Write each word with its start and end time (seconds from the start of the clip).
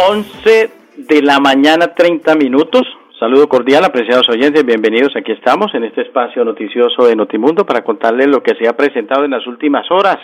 11 0.00 0.70
de 0.96 1.22
la 1.22 1.40
mañana, 1.40 1.92
30 1.92 2.36
minutos. 2.36 2.82
Saludo 3.18 3.48
cordial, 3.48 3.84
apreciados 3.84 4.28
oyentes, 4.28 4.64
bienvenidos. 4.64 5.16
Aquí 5.16 5.32
estamos 5.32 5.74
en 5.74 5.82
este 5.82 6.02
espacio 6.02 6.44
noticioso 6.44 7.08
de 7.08 7.16
Notimundo 7.16 7.66
para 7.66 7.82
contarles 7.82 8.28
lo 8.28 8.40
que 8.40 8.54
se 8.54 8.68
ha 8.68 8.76
presentado 8.76 9.24
en 9.24 9.32
las 9.32 9.44
últimas 9.48 9.90
horas. 9.90 10.18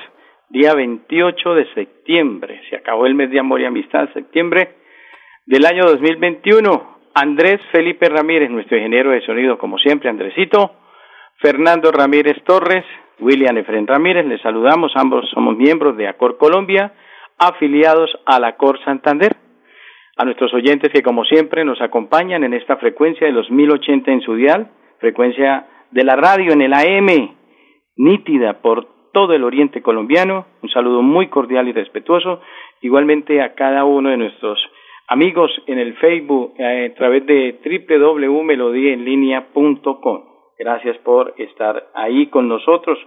Día 0.48 0.74
28 0.74 1.54
de 1.54 1.74
septiembre, 1.74 2.60
se 2.70 2.76
acabó 2.76 3.06
el 3.06 3.16
mes 3.16 3.32
de 3.32 3.40
amor 3.40 3.62
y 3.62 3.64
amistad, 3.64 4.08
septiembre 4.12 4.76
del 5.44 5.66
año 5.66 5.86
2021. 5.86 6.98
Andrés 7.12 7.60
Felipe 7.72 8.08
Ramírez, 8.08 8.50
nuestro 8.50 8.76
ingeniero 8.76 9.10
de 9.10 9.26
sonido, 9.26 9.58
como 9.58 9.78
siempre, 9.78 10.08
Andresito. 10.08 10.70
Fernando 11.40 11.90
Ramírez 11.90 12.36
Torres, 12.44 12.84
William 13.18 13.58
Efren 13.58 13.88
Ramírez, 13.88 14.24
les 14.24 14.40
saludamos. 14.40 14.92
Ambos 14.94 15.28
somos 15.30 15.56
miembros 15.56 15.96
de 15.96 16.06
Acor 16.06 16.38
Colombia, 16.38 16.92
afiliados 17.38 18.16
a 18.24 18.38
la 18.38 18.48
Acor 18.50 18.78
Santander 18.84 19.34
a 20.16 20.24
nuestros 20.24 20.54
oyentes 20.54 20.92
que 20.92 21.02
como 21.02 21.24
siempre 21.24 21.64
nos 21.64 21.80
acompañan 21.80 22.44
en 22.44 22.54
esta 22.54 22.76
frecuencia 22.76 23.26
de 23.26 23.32
los 23.32 23.50
1080 23.50 24.12
en 24.12 24.20
su 24.20 24.36
dial, 24.36 24.70
frecuencia 24.98 25.66
de 25.90 26.04
la 26.04 26.14
radio 26.16 26.52
en 26.52 26.62
el 26.62 26.72
AM, 26.72 27.34
nítida 27.96 28.60
por 28.60 28.86
todo 29.12 29.32
el 29.32 29.42
oriente 29.44 29.80
colombiano. 29.82 30.46
Un 30.62 30.70
saludo 30.70 31.02
muy 31.02 31.28
cordial 31.28 31.68
y 31.68 31.72
respetuoso. 31.72 32.40
Igualmente 32.82 33.40
a 33.40 33.54
cada 33.54 33.84
uno 33.84 34.10
de 34.10 34.18
nuestros 34.18 34.58
amigos 35.08 35.50
en 35.66 35.78
el 35.78 35.94
Facebook 35.94 36.54
eh, 36.58 36.90
a 36.92 36.96
través 36.96 37.24
de 37.26 37.58
www.melodiaenlinea.com. 37.88 40.24
Gracias 40.58 40.98
por 40.98 41.32
estar 41.38 41.88
ahí 41.94 42.26
con 42.26 42.48
nosotros, 42.48 42.98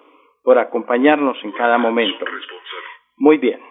por 0.43 0.57
acompañarnos 0.57 1.37
en 1.43 1.51
cada 1.51 1.77
momento. 1.77 2.25
Muy 3.17 3.37
bien. 3.37 3.66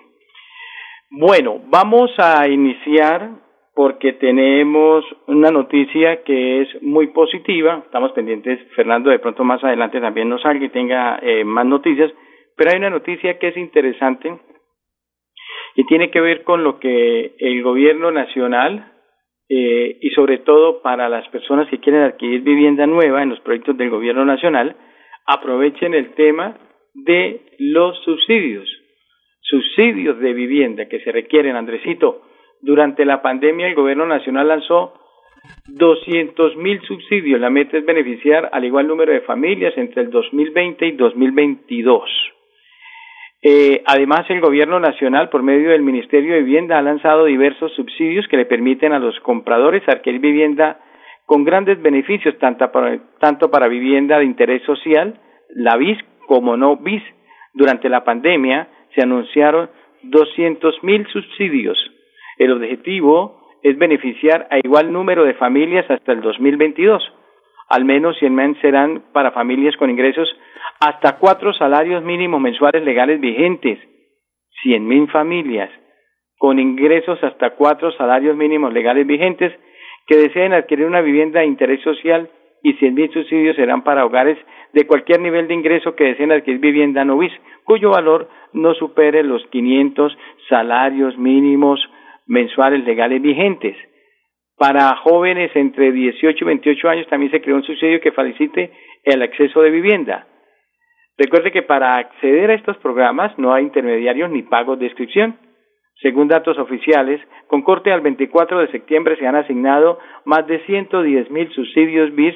Bueno, 1.10 1.60
vamos 1.68 2.10
a 2.18 2.48
iniciar 2.48 3.30
porque 3.74 4.14
tenemos 4.14 5.04
una 5.28 5.50
noticia 5.52 6.24
que 6.24 6.62
es 6.62 6.82
muy 6.82 7.08
positiva. 7.08 7.82
Estamos 7.84 8.10
pendientes, 8.10 8.58
Fernando, 8.74 9.10
de 9.10 9.20
pronto 9.20 9.44
más 9.44 9.62
adelante 9.62 10.00
también 10.00 10.28
nos 10.28 10.42
salga 10.42 10.64
y 10.64 10.70
tenga 10.70 11.20
eh, 11.22 11.44
más 11.44 11.64
noticias, 11.64 12.12
pero 12.56 12.70
hay 12.70 12.78
una 12.78 12.90
noticia 12.90 13.38
que 13.38 13.48
es 13.48 13.56
interesante 13.56 14.36
y 15.76 15.84
tiene 15.84 16.10
que 16.10 16.20
ver 16.20 16.42
con 16.42 16.64
lo 16.64 16.80
que 16.80 17.36
el 17.38 17.62
gobierno 17.62 18.10
nacional 18.10 18.92
eh, 19.48 19.98
y 20.00 20.10
sobre 20.10 20.38
todo 20.38 20.82
para 20.82 21.08
las 21.08 21.28
personas 21.28 21.68
que 21.68 21.78
quieren 21.78 22.02
adquirir 22.02 22.40
vivienda 22.40 22.84
nueva 22.86 23.22
en 23.22 23.28
los 23.28 23.40
proyectos 23.40 23.76
del 23.76 23.90
gobierno 23.90 24.24
nacional, 24.24 24.74
aprovechen 25.24 25.94
el 25.94 26.14
tema 26.14 26.58
de 26.94 27.42
los 27.58 27.96
subsidios 28.04 28.75
subsidios 29.48 30.18
de 30.18 30.32
vivienda 30.32 30.86
que 30.86 31.00
se 31.00 31.12
requieren, 31.12 31.56
Andresito. 31.56 32.22
Durante 32.60 33.04
la 33.04 33.22
pandemia 33.22 33.68
el 33.68 33.74
gobierno 33.74 34.06
nacional 34.06 34.48
lanzó 34.48 34.94
200 35.68 36.56
mil 36.56 36.80
subsidios. 36.82 37.40
La 37.40 37.50
meta 37.50 37.78
es 37.78 37.84
beneficiar 37.84 38.50
al 38.52 38.64
igual 38.64 38.88
número 38.88 39.12
de 39.12 39.20
familias 39.20 39.74
entre 39.76 40.02
el 40.02 40.10
2020 40.10 40.86
y 40.86 40.92
2022. 40.92 42.10
Eh, 43.42 43.82
además, 43.86 44.28
el 44.28 44.40
gobierno 44.40 44.80
nacional, 44.80 45.28
por 45.28 45.42
medio 45.42 45.70
del 45.70 45.82
Ministerio 45.82 46.34
de 46.34 46.40
Vivienda, 46.40 46.78
ha 46.78 46.82
lanzado 46.82 47.26
diversos 47.26 47.72
subsidios 47.74 48.26
que 48.28 48.36
le 48.36 48.46
permiten 48.46 48.92
a 48.92 48.98
los 48.98 49.20
compradores 49.20 49.88
adquirir 49.88 50.20
vivienda 50.20 50.80
con 51.26 51.44
grandes 51.44 51.80
beneficios, 51.80 52.36
tanto 52.38 52.70
para, 52.72 52.98
tanto 53.20 53.50
para 53.50 53.68
vivienda 53.68 54.18
de 54.18 54.24
interés 54.24 54.62
social, 54.62 55.20
la 55.50 55.76
BIS, 55.76 55.98
como 56.26 56.56
no 56.56 56.76
BIS. 56.76 57.02
Durante 57.52 57.88
la 57.88 58.04
pandemia, 58.04 58.68
se 58.96 59.02
anunciaron 59.02 59.70
200 60.02 60.82
mil 60.82 61.06
subsidios. 61.08 61.78
El 62.38 62.50
objetivo 62.50 63.40
es 63.62 63.78
beneficiar 63.78 64.48
a 64.50 64.58
igual 64.58 64.92
número 64.92 65.24
de 65.24 65.34
familias 65.34 65.88
hasta 65.88 66.12
el 66.12 66.22
2022. 66.22 67.02
Al 67.68 67.84
menos 67.84 68.16
100 68.18 68.34
mil 68.34 68.60
serán 68.60 69.02
para 69.12 69.32
familias 69.32 69.76
con 69.76 69.90
ingresos 69.90 70.28
hasta 70.80 71.18
cuatro 71.18 71.52
salarios 71.52 72.02
mínimos 72.02 72.40
mensuales 72.40 72.82
legales 72.82 73.20
vigentes. 73.20 73.78
100 74.62 74.86
mil 74.86 75.08
familias 75.10 75.70
con 76.38 76.58
ingresos 76.58 77.22
hasta 77.22 77.50
cuatro 77.50 77.92
salarios 77.92 78.36
mínimos 78.36 78.72
legales 78.72 79.06
vigentes 79.06 79.52
que 80.06 80.16
deseen 80.16 80.52
adquirir 80.52 80.86
una 80.86 81.00
vivienda 81.00 81.40
de 81.40 81.46
interés 81.46 81.80
social 81.82 82.30
y 82.62 82.74
100 82.74 82.94
mil 82.94 83.12
subsidios 83.12 83.56
serán 83.56 83.82
para 83.84 84.04
hogares 84.04 84.38
de 84.72 84.86
cualquier 84.86 85.20
nivel 85.20 85.48
de 85.48 85.54
ingreso 85.54 85.94
que 85.94 86.04
deseen 86.04 86.32
adquirir 86.32 86.60
vivienda 86.60 87.04
no 87.04 87.18
BIS, 87.18 87.32
cuyo 87.64 87.90
valor 87.90 88.28
no 88.52 88.74
supere 88.74 89.22
los 89.22 89.46
500 89.46 90.16
salarios 90.48 91.16
mínimos 91.16 91.80
mensuales 92.26 92.84
legales 92.84 93.22
vigentes. 93.22 93.76
Para 94.58 94.96
jóvenes 94.96 95.50
entre 95.54 95.92
18 95.92 96.44
y 96.44 96.46
28 96.46 96.88
años 96.88 97.06
también 97.08 97.30
se 97.30 97.40
creó 97.40 97.56
un 97.56 97.62
subsidio 97.62 98.00
que 98.00 98.12
facilite 98.12 98.72
el 99.04 99.22
acceso 99.22 99.60
de 99.60 99.70
vivienda. 99.70 100.26
Recuerde 101.18 101.52
que 101.52 101.62
para 101.62 101.96
acceder 101.96 102.50
a 102.50 102.54
estos 102.54 102.76
programas 102.78 103.38
no 103.38 103.52
hay 103.52 103.64
intermediarios 103.64 104.30
ni 104.30 104.42
pagos 104.42 104.78
de 104.78 104.86
inscripción. 104.86 105.36
Según 106.02 106.28
datos 106.28 106.58
oficiales, 106.58 107.20
con 107.46 107.62
corte 107.62 107.92
al 107.92 108.00
24 108.00 108.60
de 108.60 108.68
septiembre 108.68 109.16
se 109.16 109.26
han 109.26 109.36
asignado 109.36 109.98
más 110.24 110.46
de 110.46 110.60
110 110.66 111.30
mil 111.30 111.50
subsidios 111.52 112.14
BIS 112.14 112.34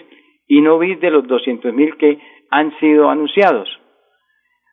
y 0.48 0.60
no 0.60 0.78
BIS 0.78 1.00
de 1.00 1.10
los 1.10 1.26
200 1.26 1.72
mil 1.74 1.96
que 1.96 2.18
han 2.50 2.76
sido 2.78 3.10
anunciados 3.10 3.80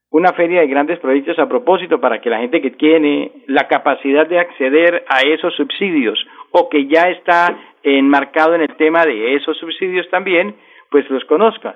una 0.09 0.33
feria 0.33 0.61
de 0.61 0.67
grandes 0.67 0.99
proyectos 0.99 1.37
a 1.37 1.49
propósito 1.49 1.99
para 1.99 2.21
que 2.21 2.29
la 2.29 2.39
gente 2.39 2.61
que 2.61 2.71
tiene 2.71 3.31
la 3.47 3.67
capacidad 3.67 4.25
de 4.27 4.39
acceder 4.39 5.05
a 5.09 5.21
esos 5.21 5.53
subsidios 5.55 6.17
o 6.51 6.69
que 6.69 6.87
ya 6.87 7.09
está 7.09 7.57
enmarcado 7.83 8.55
en 8.55 8.61
el 8.61 8.75
tema 8.77 9.05
de 9.05 9.35
esos 9.35 9.57
subsidios 9.57 10.09
también, 10.09 10.55
pues 10.89 11.09
los 11.09 11.23
conozca. 11.25 11.75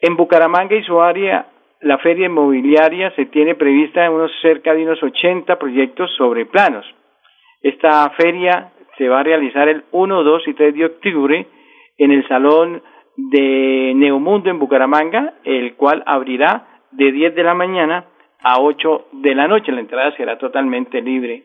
En 0.00 0.16
Bucaramanga 0.16 0.76
y 0.76 0.82
su 0.84 1.00
área, 1.00 1.46
la 1.82 1.98
feria 1.98 2.26
inmobiliaria 2.26 3.10
se 3.16 3.26
tiene 3.26 3.54
prevista 3.54 4.04
en 4.04 4.12
unos 4.12 4.30
cerca 4.40 4.72
de 4.74 4.84
unos 4.84 5.02
80 5.02 5.58
proyectos 5.58 6.10
sobre 6.16 6.46
planos. 6.46 6.86
Esta 7.60 8.08
feria 8.10 8.72
se 8.96 9.08
va 9.08 9.20
a 9.20 9.24
realizar 9.24 9.68
el 9.68 9.84
1, 9.90 10.22
2 10.22 10.48
y 10.48 10.54
3 10.54 10.74
de 10.74 10.84
octubre 10.84 11.46
en 11.98 12.12
el 12.12 12.26
Salón 12.28 12.82
de 13.16 13.92
Neomundo 13.96 14.48
en 14.48 14.58
Bucaramanga, 14.58 15.34
el 15.44 15.74
cual 15.74 16.02
abrirá 16.06 16.66
de 16.92 17.10
10 17.10 17.34
de 17.34 17.42
la 17.42 17.54
mañana 17.54 18.06
a 18.40 18.60
8 18.60 19.06
de 19.12 19.34
la 19.34 19.48
noche. 19.48 19.72
La 19.72 19.80
entrada 19.80 20.16
será 20.16 20.38
totalmente 20.38 21.00
libre. 21.00 21.42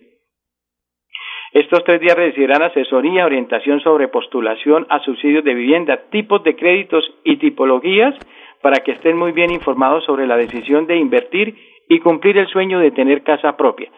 Estos 1.53 1.83
tres 1.83 1.99
días 1.99 2.15
recibirán 2.15 2.61
asesoría, 2.61 3.25
orientación 3.25 3.79
sobre 3.79 4.09
postulación 4.09 4.85
a 4.89 4.99
subsidios 4.99 5.43
de 5.43 5.55
vivienda, 5.55 5.97
tipos 6.11 6.43
de 6.43 6.55
créditos 6.55 7.03
y 7.23 7.37
tipologías 7.37 8.13
para 8.61 8.83
que 8.83 8.93
estén 8.93 9.17
muy 9.17 9.31
bien 9.31 9.51
informados 9.51 10.05
sobre 10.05 10.27
la 10.27 10.37
decisión 10.37 10.87
de 10.87 10.97
invertir 10.97 11.55
y 11.89 11.99
cumplir 11.99 12.37
el 12.37 12.47
sueño 12.47 12.79
de 12.79 12.91
tener 12.91 13.23
casa 13.23 13.55
propia. 13.55 13.89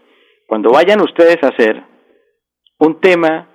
cuando 0.47 0.71
vayan 0.71 1.01
ustedes 1.01 1.37
a 1.43 1.49
hacer 1.49 1.83
un 2.79 2.99
tema 2.99 3.47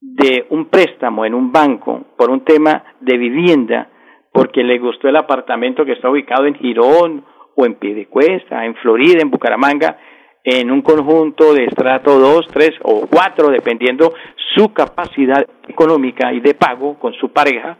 de 0.00 0.46
un 0.50 0.66
préstamo 0.66 1.24
en 1.24 1.34
un 1.34 1.50
banco 1.50 2.04
por 2.16 2.30
un 2.30 2.44
tema 2.44 2.84
de 3.00 3.16
vivienda, 3.16 3.90
porque 4.32 4.62
le 4.62 4.78
gustó 4.78 5.08
el 5.08 5.16
apartamento 5.16 5.84
que 5.84 5.92
está 5.92 6.10
ubicado 6.10 6.46
en 6.46 6.54
Girón 6.54 7.24
o 7.56 7.66
en 7.66 7.74
Piedecuesta, 7.74 8.64
en 8.64 8.76
Florida, 8.76 9.20
en 9.20 9.30
Bucaramanga, 9.30 9.98
en 10.44 10.70
un 10.70 10.82
conjunto 10.82 11.52
de 11.52 11.64
estrato 11.64 12.18
2, 12.18 12.46
3 12.52 12.70
o 12.82 13.06
4, 13.06 13.48
dependiendo 13.48 14.14
su 14.54 14.72
capacidad 14.72 15.46
económica 15.66 16.32
y 16.32 16.40
de 16.40 16.54
pago 16.54 16.98
con 16.98 17.12
su 17.14 17.30
pareja, 17.32 17.78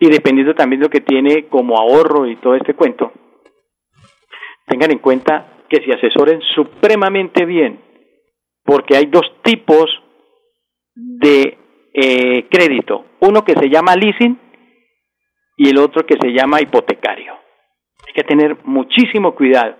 y 0.00 0.08
dependiendo 0.08 0.54
también 0.54 0.80
de 0.80 0.86
lo 0.86 0.90
que 0.90 1.00
tiene 1.00 1.46
como 1.48 1.78
ahorro 1.78 2.26
y 2.26 2.36
todo 2.36 2.54
este 2.54 2.74
cuento, 2.74 3.12
tengan 4.66 4.92
en 4.92 4.98
cuenta 4.98 5.46
que 5.68 5.82
se 5.82 5.92
asesoren 5.92 6.40
supremamente 6.54 7.44
bien, 7.44 7.80
porque 8.64 8.96
hay 8.96 9.06
dos 9.06 9.30
tipos 9.42 9.86
de 10.94 11.58
eh, 11.92 12.46
crédito, 12.50 13.04
uno 13.20 13.44
que 13.44 13.54
se 13.54 13.68
llama 13.68 13.96
leasing 13.96 14.38
y 15.56 15.68
el 15.68 15.78
otro 15.78 16.04
que 16.04 16.16
se 16.20 16.32
llama 16.32 16.60
hipotecario. 16.60 17.34
Hay 18.06 18.12
que 18.14 18.24
tener 18.24 18.58
muchísimo 18.64 19.34
cuidado 19.34 19.76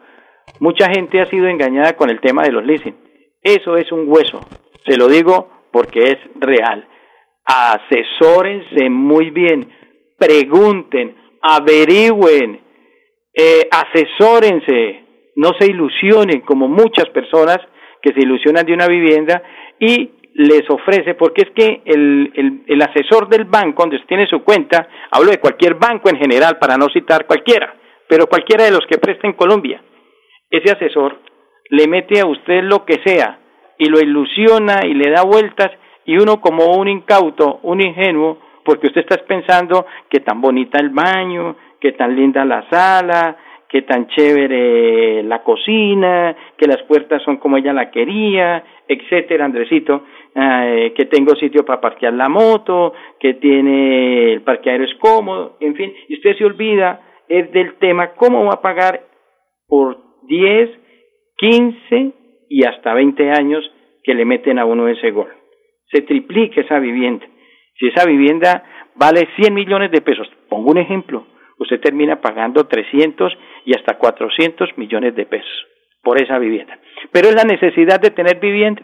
Mucha 0.61 0.89
gente 0.91 1.21
ha 1.21 1.27
sido 1.27 1.49
engañada 1.49 1.95
con 1.95 2.11
el 2.11 2.21
tema 2.21 2.43
de 2.43 2.53
los 2.53 2.65
leasing. 2.65 2.97
Eso 3.43 3.77
es 3.77 3.91
un 3.93 4.05
hueso. 4.09 4.41
Se 4.87 4.97
lo 4.97 5.09
digo 5.09 5.51
porque 5.71 6.01
es 6.05 6.19
real. 6.37 6.87
Asesórense 7.45 8.89
muy 8.89 9.31
bien, 9.31 9.71
pregunten, 10.19 11.15
averigüen, 11.43 12.61
eh, 13.35 13.69
asesórense, 13.71 15.05
no 15.37 15.51
se 15.59 15.67
ilusionen 15.67 16.41
como 16.41 16.69
muchas 16.69 17.09
personas 17.11 17.59
que 18.01 18.13
se 18.15 18.21
ilusionan 18.21 18.65
de 18.65 18.73
una 18.73 18.87
vivienda 18.87 19.43
y 19.79 20.11
les 20.35 20.69
ofrece, 20.69 21.15
porque 21.15 21.43
es 21.43 21.51
que 21.55 21.83
el, 21.85 22.33
el, 22.35 22.63
el 22.67 22.83
asesor 22.83 23.29
del 23.29 23.45
banco, 23.45 23.83
donde 23.83 24.01
tiene 24.07 24.27
su 24.27 24.43
cuenta, 24.43 24.89
hablo 25.11 25.31
de 25.31 25.39
cualquier 25.39 25.75
banco 25.75 26.09
en 26.09 26.17
general, 26.17 26.59
para 26.59 26.77
no 26.77 26.89
citar 26.89 27.27
cualquiera, 27.27 27.75
pero 28.09 28.27
cualquiera 28.27 28.65
de 28.65 28.71
los 28.71 28.87
que 28.89 28.99
presta 28.99 29.27
en 29.27 29.35
Colombia, 29.35 29.83
ese 30.57 30.73
asesor 30.73 31.19
le 31.71 31.89
mete 31.89 32.21
a 32.21 32.27
usted 32.27 32.63
lo 32.63 32.85
que 32.85 33.01
sea 33.05 33.39
y 33.79 33.87
lo 33.87 34.01
ilusiona 34.01 34.81
y 34.87 34.95
le 34.95 35.11
da 35.11 35.23
vueltas 35.23 35.71
y 36.05 36.17
uno 36.17 36.41
como 36.41 36.77
un 36.77 36.89
incauto, 36.89 37.61
un 37.63 37.81
ingenuo, 37.81 38.39
porque 38.65 38.87
usted 38.89 39.03
está 39.03 39.17
pensando 39.27 39.87
que 40.09 40.21
tan 40.21 40.41
bonita 40.41 40.79
el 40.81 40.91
baño, 40.91 41.57
que 41.81 41.93
tan 41.93 42.15
linda 42.15 42.45
la 42.45 42.69
sala, 42.71 43.37
que 43.69 43.83
tan 43.83 44.07
chévere 44.07 45.23
la 45.25 45.43
cocina, 45.43 46.37
que 46.57 46.67
las 46.67 46.83
puertas 46.85 47.23
son 47.23 47.39
como 47.39 47.57
ella 47.57 47.73
la 47.73 47.91
quería, 47.91 48.63
etcétera, 48.87 49.47
Andresito, 49.47 50.05
que 50.35 51.05
tengo 51.11 51.35
sitio 51.35 51.65
para 51.65 51.81
parquear 51.81 52.13
la 52.13 52.29
moto, 52.29 52.93
que 53.19 53.35
tiene 53.35 54.33
el 54.33 54.43
parqueadero 54.43 54.85
es 54.85 54.95
cómodo, 55.01 55.57
en 55.61 55.75
fin, 55.75 55.93
y 56.09 56.15
usted 56.15 56.37
se 56.37 56.45
olvida 56.45 57.01
es 57.29 57.51
del 57.53 57.75
tema 57.77 58.13
cómo 58.13 58.45
va 58.45 58.55
a 58.55 58.63
pagar 58.63 59.01
por 59.67 60.04
10, 60.27 60.71
15 61.37 62.13
y 62.49 62.65
hasta 62.65 62.95
20 62.95 63.31
años 63.31 63.65
que 64.03 64.15
le 64.15 64.25
meten 64.25 64.59
a 64.59 64.65
uno 64.65 64.89
ese 64.89 65.11
gol. 65.11 65.33
Se 65.91 66.03
triplica 66.03 66.61
esa 66.61 66.79
vivienda. 66.79 67.27
Si 67.79 67.89
esa 67.89 68.07
vivienda 68.07 68.65
vale 68.95 69.29
100 69.37 69.53
millones 69.53 69.91
de 69.91 70.01
pesos, 70.01 70.29
pongo 70.49 70.71
un 70.71 70.79
ejemplo, 70.79 71.27
usted 71.59 71.81
termina 71.81 72.21
pagando 72.21 72.67
300 72.67 73.37
y 73.65 73.75
hasta 73.75 73.99
400 73.99 74.77
millones 74.77 75.15
de 75.17 75.27
pesos 75.27 75.67
por 76.03 76.21
esa 76.21 76.39
vivienda. 76.39 76.79
Pero 77.11 77.29
es 77.29 77.35
la 77.35 77.45
necesidad 77.45 78.01
de 78.01 78.11
tener 78.11 78.39
vivienda. 78.39 78.83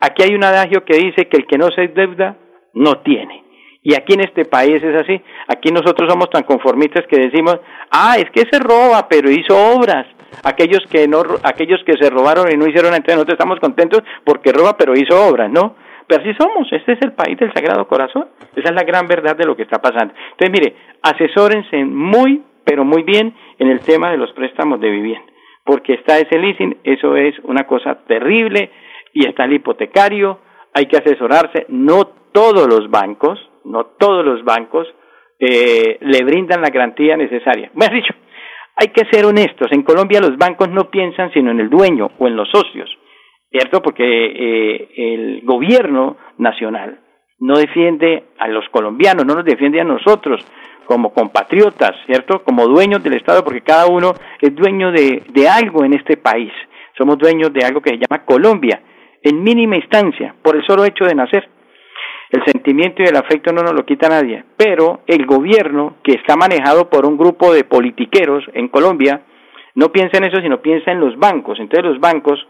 Aquí 0.00 0.22
hay 0.22 0.34
un 0.34 0.44
adagio 0.44 0.84
que 0.84 0.96
dice 0.96 1.28
que 1.28 1.36
el 1.36 1.46
que 1.46 1.58
no 1.58 1.68
se 1.70 1.88
deuda 1.88 2.36
no 2.74 3.02
tiene. 3.02 3.44
Y 3.82 3.94
aquí 3.94 4.14
en 4.14 4.20
este 4.20 4.44
país 4.44 4.82
es 4.82 5.00
así. 5.00 5.20
Aquí 5.48 5.70
nosotros 5.70 6.10
somos 6.10 6.30
tan 6.30 6.44
conformistas 6.44 7.06
que 7.08 7.20
decimos, 7.20 7.60
ah, 7.90 8.16
es 8.16 8.30
que 8.30 8.48
se 8.50 8.58
roba, 8.60 9.06
pero 9.08 9.30
hizo 9.30 9.54
obras 9.76 10.06
aquellos 10.44 10.80
que 10.90 11.06
no 11.08 11.22
aquellos 11.42 11.82
que 11.84 11.94
se 12.00 12.10
robaron 12.10 12.50
y 12.50 12.56
no 12.56 12.66
hicieron 12.66 12.94
entonces 12.94 13.16
nosotros 13.16 13.34
estamos 13.34 13.60
contentos 13.60 14.02
porque 14.24 14.52
roba 14.52 14.76
pero 14.76 14.94
hizo 14.94 15.14
obras 15.26 15.50
no 15.50 15.76
pero 16.06 16.22
así 16.22 16.34
somos 16.34 16.68
este 16.72 16.92
es 16.92 17.02
el 17.02 17.12
país 17.12 17.38
del 17.38 17.52
Sagrado 17.52 17.86
Corazón 17.86 18.28
esa 18.54 18.68
es 18.68 18.74
la 18.74 18.84
gran 18.84 19.06
verdad 19.06 19.36
de 19.36 19.44
lo 19.44 19.56
que 19.56 19.62
está 19.62 19.80
pasando 19.80 20.14
entonces 20.32 20.50
mire 20.50 20.76
asesórense 21.02 21.84
muy 21.84 22.42
pero 22.64 22.84
muy 22.84 23.02
bien 23.02 23.34
en 23.58 23.68
el 23.68 23.80
tema 23.80 24.10
de 24.10 24.18
los 24.18 24.32
préstamos 24.32 24.80
de 24.80 24.90
vivienda 24.90 25.32
porque 25.64 25.94
está 25.94 26.18
ese 26.18 26.38
leasing 26.38 26.78
eso 26.84 27.16
es 27.16 27.38
una 27.44 27.66
cosa 27.66 27.98
terrible 28.06 28.70
y 29.12 29.26
está 29.26 29.44
el 29.44 29.54
hipotecario 29.54 30.40
hay 30.74 30.86
que 30.86 30.96
asesorarse 30.96 31.66
no 31.68 32.06
todos 32.32 32.66
los 32.66 32.90
bancos 32.90 33.38
no 33.64 33.86
todos 33.98 34.24
los 34.24 34.44
bancos 34.44 34.88
eh, 35.44 35.98
le 36.00 36.22
brindan 36.22 36.62
la 36.62 36.70
garantía 36.70 37.16
necesaria. 37.16 37.68
Me 37.74 37.86
has 37.86 37.90
dicho, 37.90 38.14
hay 38.82 38.88
que 38.88 39.04
ser 39.12 39.24
honestos. 39.24 39.70
En 39.70 39.82
Colombia 39.82 40.20
los 40.20 40.36
bancos 40.36 40.68
no 40.68 40.90
piensan 40.90 41.32
sino 41.32 41.52
en 41.52 41.60
el 41.60 41.70
dueño 41.70 42.10
o 42.18 42.26
en 42.26 42.34
los 42.34 42.48
socios, 42.50 42.90
¿cierto? 43.48 43.80
Porque 43.80 44.02
eh, 44.04 44.88
el 44.96 45.42
gobierno 45.44 46.16
nacional 46.38 46.98
no 47.38 47.58
defiende 47.58 48.24
a 48.40 48.48
los 48.48 48.68
colombianos, 48.70 49.24
no 49.24 49.36
nos 49.36 49.44
defiende 49.44 49.80
a 49.80 49.84
nosotros 49.84 50.44
como 50.84 51.12
compatriotas, 51.12 51.92
¿cierto? 52.06 52.42
Como 52.42 52.66
dueños 52.66 53.04
del 53.04 53.14
Estado, 53.14 53.44
porque 53.44 53.60
cada 53.60 53.86
uno 53.86 54.14
es 54.40 54.52
dueño 54.52 54.90
de, 54.90 55.22
de 55.28 55.48
algo 55.48 55.84
en 55.84 55.92
este 55.92 56.16
país. 56.16 56.52
Somos 56.98 57.18
dueños 57.18 57.52
de 57.52 57.64
algo 57.64 57.80
que 57.80 57.90
se 57.90 57.98
llama 57.98 58.24
Colombia, 58.24 58.82
en 59.22 59.44
mínima 59.44 59.76
instancia, 59.76 60.34
por 60.42 60.56
el 60.56 60.66
solo 60.66 60.84
hecho 60.84 61.04
de 61.04 61.14
nacer. 61.14 61.48
El 62.32 62.42
sentimiento 62.46 63.02
y 63.02 63.06
el 63.06 63.16
afecto 63.16 63.52
no 63.52 63.62
nos 63.62 63.74
lo 63.74 63.84
quita 63.84 64.08
nadie, 64.08 64.42
pero 64.56 65.02
el 65.06 65.26
gobierno, 65.26 65.96
que 66.02 66.12
está 66.12 66.34
manejado 66.34 66.88
por 66.88 67.04
un 67.04 67.18
grupo 67.18 67.52
de 67.52 67.64
politiqueros 67.64 68.42
en 68.54 68.68
Colombia, 68.68 69.20
no 69.74 69.92
piensa 69.92 70.16
en 70.16 70.24
eso, 70.24 70.40
sino 70.40 70.62
piensa 70.62 70.92
en 70.92 71.00
los 71.00 71.18
bancos. 71.18 71.60
Entonces 71.60 71.84
los 71.84 72.00
bancos, 72.00 72.40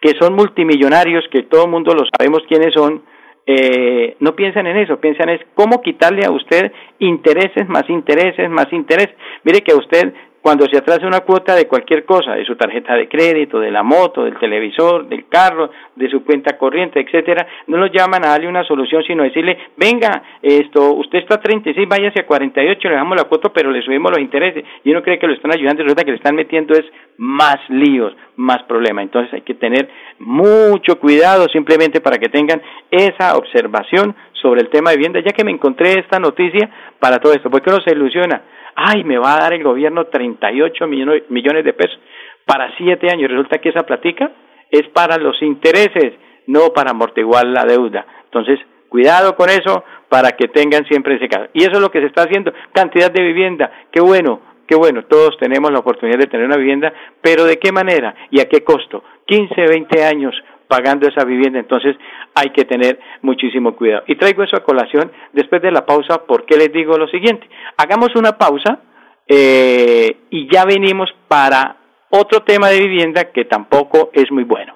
que 0.00 0.14
son 0.20 0.34
multimillonarios, 0.34 1.24
que 1.30 1.44
todo 1.44 1.66
el 1.66 1.70
mundo 1.70 1.94
lo 1.94 2.04
sabemos 2.18 2.42
quiénes 2.48 2.74
son, 2.74 3.04
eh, 3.46 4.16
no 4.18 4.34
piensan 4.34 4.66
en 4.66 4.78
eso, 4.78 4.98
piensan 4.98 5.28
es 5.28 5.40
cómo 5.54 5.80
quitarle 5.80 6.26
a 6.26 6.32
usted 6.32 6.72
intereses, 6.98 7.68
más 7.68 7.88
intereses, 7.88 8.50
más 8.50 8.72
intereses. 8.72 9.14
Mire 9.44 9.60
que 9.60 9.74
a 9.74 9.76
usted 9.76 10.12
cuando 10.46 10.64
se 10.70 10.78
atrasa 10.78 11.08
una 11.08 11.22
cuota 11.22 11.56
de 11.56 11.66
cualquier 11.66 12.04
cosa, 12.04 12.36
de 12.36 12.44
su 12.44 12.54
tarjeta 12.54 12.94
de 12.94 13.08
crédito, 13.08 13.58
de 13.58 13.72
la 13.72 13.82
moto, 13.82 14.22
del 14.22 14.38
televisor, 14.38 15.08
del 15.08 15.26
carro, 15.26 15.72
de 15.96 16.08
su 16.08 16.22
cuenta 16.24 16.56
corriente, 16.56 17.00
etcétera, 17.00 17.48
no 17.66 17.78
nos 17.78 17.90
llaman 17.90 18.24
a 18.24 18.28
darle 18.28 18.46
una 18.46 18.62
solución, 18.62 19.02
sino 19.02 19.24
decirle, 19.24 19.58
venga, 19.76 20.22
esto, 20.40 20.92
usted 20.92 21.18
está 21.18 21.34
a 21.34 21.40
36, 21.40 21.88
váyase 21.88 22.20
a 22.20 22.26
48, 22.26 22.88
le 22.88 22.94
damos 22.94 23.16
la 23.16 23.24
cuota, 23.24 23.48
pero 23.52 23.72
le 23.72 23.82
subimos 23.82 24.12
los 24.12 24.20
intereses. 24.20 24.62
Y 24.84 24.92
uno 24.92 25.02
cree 25.02 25.18
que 25.18 25.26
lo 25.26 25.34
están 25.34 25.52
ayudando, 25.52 25.82
y 25.82 25.86
resulta 25.86 26.04
que 26.04 26.12
le 26.12 26.18
están 26.18 26.36
metiendo 26.36 26.74
es 26.74 26.84
más 27.18 27.56
líos, 27.68 28.14
más 28.36 28.62
problemas. 28.68 29.02
Entonces 29.02 29.34
hay 29.34 29.40
que 29.40 29.54
tener 29.54 29.88
mucho 30.20 31.00
cuidado 31.00 31.48
simplemente 31.48 32.00
para 32.00 32.18
que 32.18 32.28
tengan 32.28 32.62
esa 32.92 33.36
observación 33.36 34.14
sobre 34.40 34.60
el 34.60 34.68
tema 34.68 34.90
de 34.90 34.98
vivienda, 34.98 35.18
ya 35.26 35.32
que 35.32 35.42
me 35.42 35.50
encontré 35.50 35.98
esta 35.98 36.20
noticia 36.20 36.70
para 37.00 37.18
todo 37.18 37.32
esto, 37.32 37.50
porque 37.50 37.68
uno 37.68 37.80
se 37.84 37.96
ilusiona 37.96 38.42
ay, 38.76 39.04
me 39.04 39.18
va 39.18 39.34
a 39.34 39.40
dar 39.40 39.52
el 39.54 39.64
gobierno 39.64 40.06
38 40.06 40.86
millones, 40.86 41.64
de 41.64 41.72
pesos 41.72 41.98
para 42.44 42.76
siete 42.76 43.10
años. 43.10 43.30
Resulta 43.30 43.58
que 43.58 43.70
esa 43.70 43.84
platica 43.84 44.30
es 44.70 44.86
para 44.90 45.16
los 45.16 45.40
intereses, 45.42 46.14
no 46.46 46.72
para 46.74 46.90
amortiguar 46.90 47.46
la 47.46 47.64
deuda. 47.64 48.06
Entonces, 48.24 48.60
Cuidado 48.88 49.36
con 49.36 49.50
eso 49.50 49.84
para 50.08 50.32
que 50.32 50.48
tengan 50.48 50.86
siempre 50.86 51.16
ese 51.16 51.28
caso. 51.28 51.48
Y 51.52 51.62
eso 51.62 51.72
es 51.72 51.80
lo 51.80 51.90
que 51.90 52.00
se 52.00 52.06
está 52.06 52.22
haciendo. 52.22 52.52
Cantidad 52.72 53.10
de 53.10 53.22
vivienda, 53.22 53.70
qué 53.90 54.00
bueno, 54.00 54.40
qué 54.66 54.76
bueno, 54.76 55.04
todos 55.04 55.36
tenemos 55.38 55.70
la 55.72 55.80
oportunidad 55.80 56.18
de 56.18 56.26
tener 56.26 56.46
una 56.46 56.56
vivienda, 56.56 56.92
pero 57.20 57.44
¿de 57.44 57.58
qué 57.58 57.72
manera 57.72 58.14
y 58.30 58.40
a 58.40 58.48
qué 58.48 58.62
costo? 58.62 59.02
15, 59.26 59.54
20 59.68 60.04
años 60.04 60.34
pagando 60.68 61.08
esa 61.08 61.24
vivienda, 61.24 61.58
entonces 61.58 61.96
hay 62.34 62.50
que 62.50 62.64
tener 62.64 62.98
muchísimo 63.22 63.74
cuidado. 63.76 64.04
Y 64.06 64.16
traigo 64.16 64.42
eso 64.42 64.56
a 64.56 64.64
colación 64.64 65.10
después 65.32 65.62
de 65.62 65.70
la 65.70 65.86
pausa, 65.86 66.24
porque 66.26 66.56
les 66.56 66.72
digo 66.72 66.96
lo 66.96 67.08
siguiente, 67.08 67.48
hagamos 67.76 68.14
una 68.14 68.32
pausa 68.38 68.80
eh, 69.26 70.16
y 70.30 70.48
ya 70.52 70.64
venimos 70.64 71.10
para 71.28 71.76
otro 72.10 72.42
tema 72.42 72.68
de 72.68 72.80
vivienda 72.80 73.32
que 73.32 73.44
tampoco 73.44 74.10
es 74.12 74.30
muy 74.30 74.44
bueno. 74.44 74.75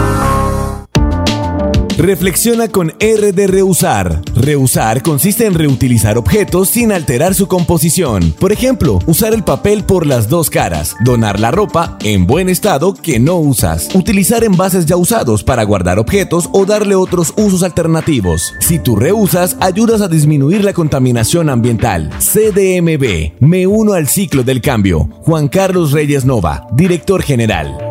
Reflexiona 2.01 2.67
con 2.67 2.93
R 2.97 3.31
de 3.31 3.45
reusar. 3.45 4.21
Reusar 4.35 5.03
consiste 5.03 5.45
en 5.45 5.53
reutilizar 5.53 6.17
objetos 6.17 6.69
sin 6.69 6.91
alterar 6.91 7.35
su 7.35 7.47
composición. 7.47 8.33
Por 8.39 8.51
ejemplo, 8.51 8.97
usar 9.05 9.35
el 9.35 9.43
papel 9.43 9.83
por 9.83 10.07
las 10.07 10.27
dos 10.27 10.49
caras, 10.49 10.95
donar 11.05 11.39
la 11.39 11.51
ropa 11.51 11.99
en 12.03 12.25
buen 12.25 12.49
estado 12.49 12.95
que 12.95 13.19
no 13.19 13.35
usas, 13.35 13.93
utilizar 13.93 14.43
envases 14.43 14.87
ya 14.87 14.97
usados 14.97 15.43
para 15.43 15.63
guardar 15.63 15.99
objetos 15.99 16.49
o 16.53 16.65
darle 16.65 16.95
otros 16.95 17.35
usos 17.37 17.61
alternativos. 17.61 18.55
Si 18.61 18.79
tú 18.79 18.95
reusas, 18.95 19.55
ayudas 19.59 20.01
a 20.01 20.07
disminuir 20.07 20.63
la 20.63 20.73
contaminación 20.73 21.51
ambiental. 21.51 22.09
CDMB, 22.17 23.33
me 23.41 23.67
uno 23.67 23.93
al 23.93 24.07
ciclo 24.07 24.41
del 24.41 24.59
cambio. 24.59 25.07
Juan 25.21 25.49
Carlos 25.49 25.91
Reyes 25.91 26.25
Nova, 26.25 26.65
director 26.73 27.21
general. 27.21 27.90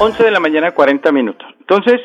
11 0.00 0.22
de 0.22 0.30
la 0.30 0.38
mañana, 0.38 0.70
40 0.70 1.10
minutos. 1.10 1.48
Entonces, 1.58 2.00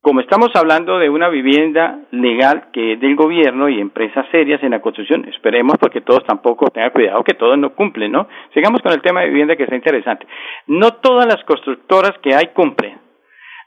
como 0.00 0.20
estamos 0.20 0.48
hablando 0.54 0.98
de 0.98 1.10
una 1.10 1.28
vivienda 1.28 1.98
legal 2.10 2.68
que 2.72 2.94
es 2.94 3.00
del 3.00 3.14
gobierno 3.16 3.68
y 3.68 3.80
empresas 3.80 4.24
serias 4.30 4.62
en 4.62 4.70
la 4.70 4.80
construcción, 4.80 5.28
esperemos 5.28 5.76
porque 5.78 6.00
todos 6.00 6.24
tampoco 6.24 6.70
tengan 6.70 6.92
cuidado 6.92 7.22
que 7.22 7.34
todos 7.34 7.58
no 7.58 7.74
cumplen, 7.74 8.12
¿no? 8.12 8.28
Sigamos 8.54 8.80
con 8.80 8.92
el 8.92 9.02
tema 9.02 9.20
de 9.20 9.28
vivienda 9.28 9.56
que 9.56 9.64
está 9.64 9.76
interesante. 9.76 10.26
No 10.68 10.94
todas 10.94 11.26
las 11.26 11.44
constructoras 11.44 12.12
que 12.22 12.34
hay 12.34 12.46
cumplen. 12.54 12.98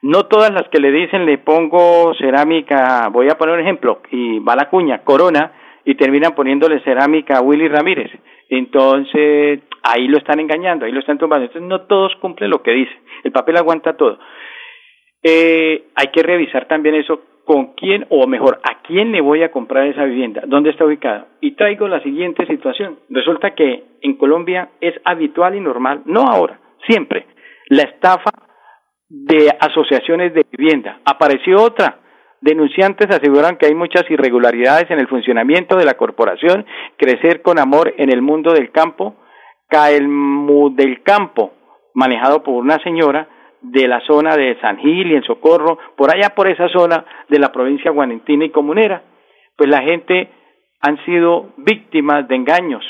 No 0.01 0.25
todas 0.25 0.51
las 0.51 0.67
que 0.69 0.79
le 0.79 0.91
dicen 0.91 1.27
le 1.27 1.38
pongo 1.38 2.15
cerámica, 2.15 3.09
voy 3.09 3.29
a 3.29 3.38
poner 3.38 3.55
un 3.55 3.62
ejemplo, 3.62 4.01
y 4.09 4.39
va 4.39 4.55
la 4.55 4.69
cuña, 4.69 5.03
corona, 5.03 5.51
y 5.86 5.93
terminan 5.95 6.33
poniéndole 6.33 6.79
cerámica 6.79 7.38
a 7.38 7.41
Willy 7.41 7.67
Ramírez. 7.67 8.09
Entonces, 8.50 9.59
ahí 9.83 10.07
lo 10.07 10.17
están 10.17 10.39
engañando, 10.39 10.86
ahí 10.86 10.91
lo 10.91 11.00
están 11.00 11.17
tomando. 11.17 11.45
Entonces, 11.45 11.67
no 11.67 11.81
todos 11.81 12.15
cumplen 12.17 12.50
lo 12.50 12.62
que 12.62 12.71
dice. 12.71 12.91
El 13.24 13.31
papel 13.31 13.57
aguanta 13.57 13.98
todo. 13.98 14.19
Eh, 15.24 15.86
hay 15.95 16.07
que 16.07 16.24
revisar 16.24 16.67
también 16.67 16.95
eso 16.95 17.21
con 17.50 17.74
quién, 17.74 18.05
o 18.09 18.27
mejor, 18.27 18.59
a 18.63 18.81
quién 18.83 19.12
le 19.12 19.21
voy 19.21 19.41
a 19.41 19.51
comprar 19.51 19.88
esa 19.88 20.03
vivienda, 20.03 20.43
dónde 20.45 20.69
está 20.69 20.86
ubicada. 20.86 21.29
Y 21.41 21.55
traigo 21.55 21.88
la 21.88 22.00
siguiente 22.03 22.45
situación. 22.45 23.00
Resulta 23.09 23.55
que 23.55 23.86
en 24.01 24.17
Colombia 24.17 24.69
es 24.81 24.93
habitual 25.03 25.55
y 25.55 25.59
normal, 25.59 26.03
no 26.05 26.21
ahora, 26.21 26.59
siempre, 26.88 27.25
la 27.69 27.83
estafa 27.83 28.29
de 29.09 29.50
asociaciones 29.59 30.33
de 30.36 30.45
vivienda. 30.51 31.00
Apareció 31.03 31.63
otra. 31.63 31.98
Denunciantes 32.41 33.09
aseguran 33.09 33.57
que 33.57 33.65
hay 33.65 33.74
muchas 33.74 34.03
irregularidades 34.09 34.89
en 34.91 35.00
el 35.00 35.07
funcionamiento 35.07 35.75
de 35.75 35.86
la 35.86 35.95
corporación 35.95 36.65
Crecer 36.98 37.41
con 37.41 37.57
Amor 37.59 37.95
en 37.98 38.12
el 38.13 38.21
mundo 38.21 38.53
del 38.53 38.71
campo, 38.71 39.15
Caelmu 39.69 40.75
del 40.75 41.01
Campo, 41.03 41.53
manejado 41.93 42.43
por 42.43 42.55
una 42.55 42.79
señora 42.83 43.27
de 43.61 43.88
la 43.88 43.99
zona 44.01 44.35
de 44.35 44.59
San 44.61 44.77
Gil 44.77 45.11
y 45.11 45.15
en 45.15 45.23
Socorro, 45.23 45.77
por 45.95 46.13
allá 46.13 46.29
por 46.35 46.49
esa 46.49 46.67
zona 46.69 47.05
de 47.27 47.39
la 47.39 47.51
provincia 47.51 47.91
guanentina 47.91 48.45
y 48.45 48.49
comunera. 48.49 49.03
Pues 49.55 49.69
la 49.69 49.81
gente 49.81 50.29
han 50.81 51.03
sido 51.05 51.49
víctimas 51.57 52.27
de 52.27 52.35
engaños. 52.35 52.83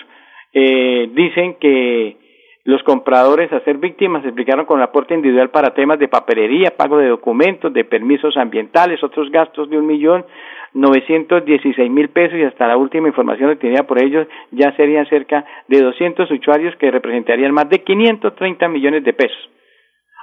Eh, 0.53 1.09
dicen 1.13 1.55
que 1.59 2.17
los 2.65 2.83
compradores 2.83 3.51
a 3.51 3.61
ser 3.61 3.77
víctimas 3.77 4.21
se 4.21 4.27
explicaron 4.27 4.65
con 4.65 4.81
aporte 4.81 5.15
individual 5.15 5.49
para 5.49 5.73
temas 5.73 5.97
de 5.97 6.07
papelería, 6.07 6.75
pago 6.77 6.97
de 6.97 7.07
documentos, 7.07 7.73
de 7.73 7.83
permisos 7.83 8.37
ambientales, 8.37 9.03
otros 9.03 9.31
gastos 9.31 9.69
de 9.69 9.77
un 9.77 9.87
millón 9.87 10.25
novecientos 10.73 11.45
dieciséis 11.45 11.89
mil 11.89 12.09
pesos 12.09 12.37
y 12.37 12.43
hasta 12.43 12.67
la 12.67 12.77
última 12.77 13.07
información 13.07 13.51
obtenida 13.51 13.83
por 13.83 14.03
ellos 14.03 14.27
ya 14.51 14.71
serían 14.75 15.07
cerca 15.07 15.45
de 15.67 15.81
doscientos 15.81 16.29
usuarios 16.31 16.75
que 16.77 16.91
representarían 16.91 17.53
más 17.53 17.69
de 17.69 17.83
quinientos 17.83 18.35
treinta 18.35 18.67
millones 18.67 19.03
de 19.03 19.13
pesos. 19.13 19.49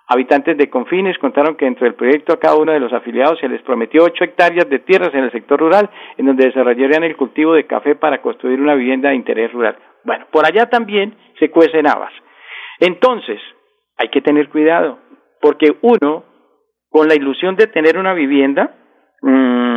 Habitantes 0.09 0.57
de 0.57 0.71
Confines 0.71 1.19
contaron 1.19 1.57
que 1.57 1.65
dentro 1.65 1.85
del 1.85 1.95
proyecto 1.95 2.33
a 2.33 2.39
cada 2.39 2.55
uno 2.55 2.71
de 2.71 2.79
los 2.79 2.93
afiliados 2.93 3.41
se 3.41 3.49
les 3.49 3.61
prometió 3.63 4.05
ocho 4.05 4.23
hectáreas 4.23 4.69
de 4.71 4.79
tierras 4.79 5.13
en 5.15 5.25
el 5.25 5.33
sector 5.33 5.59
rural, 5.59 5.91
en 6.17 6.27
donde 6.27 6.47
desarrollarían 6.47 7.03
el 7.03 7.17
cultivo 7.17 7.55
de 7.55 7.67
café 7.67 7.97
para 7.97 8.23
construir 8.23 8.61
una 8.61 8.77
vivienda 8.77 9.09
de 9.09 9.17
interés 9.17 9.53
rural. 9.53 9.77
Bueno, 10.05 10.27
por 10.31 10.47
allá 10.47 10.67
también 10.67 11.17
se 11.41 11.51
cuecen 11.51 11.89
habas. 11.89 12.13
Entonces, 12.79 13.41
hay 13.99 14.09
que 14.11 14.21
tener 14.21 14.49
cuidado, 14.49 15.01
porque 15.41 15.77
uno, 15.83 16.23
con 16.89 17.09
la 17.09 17.17
ilusión 17.17 17.57
de 17.57 17.67
tener 17.67 17.99
una 17.99 18.15
vivienda, 18.15 18.77
mmm, 19.23 19.76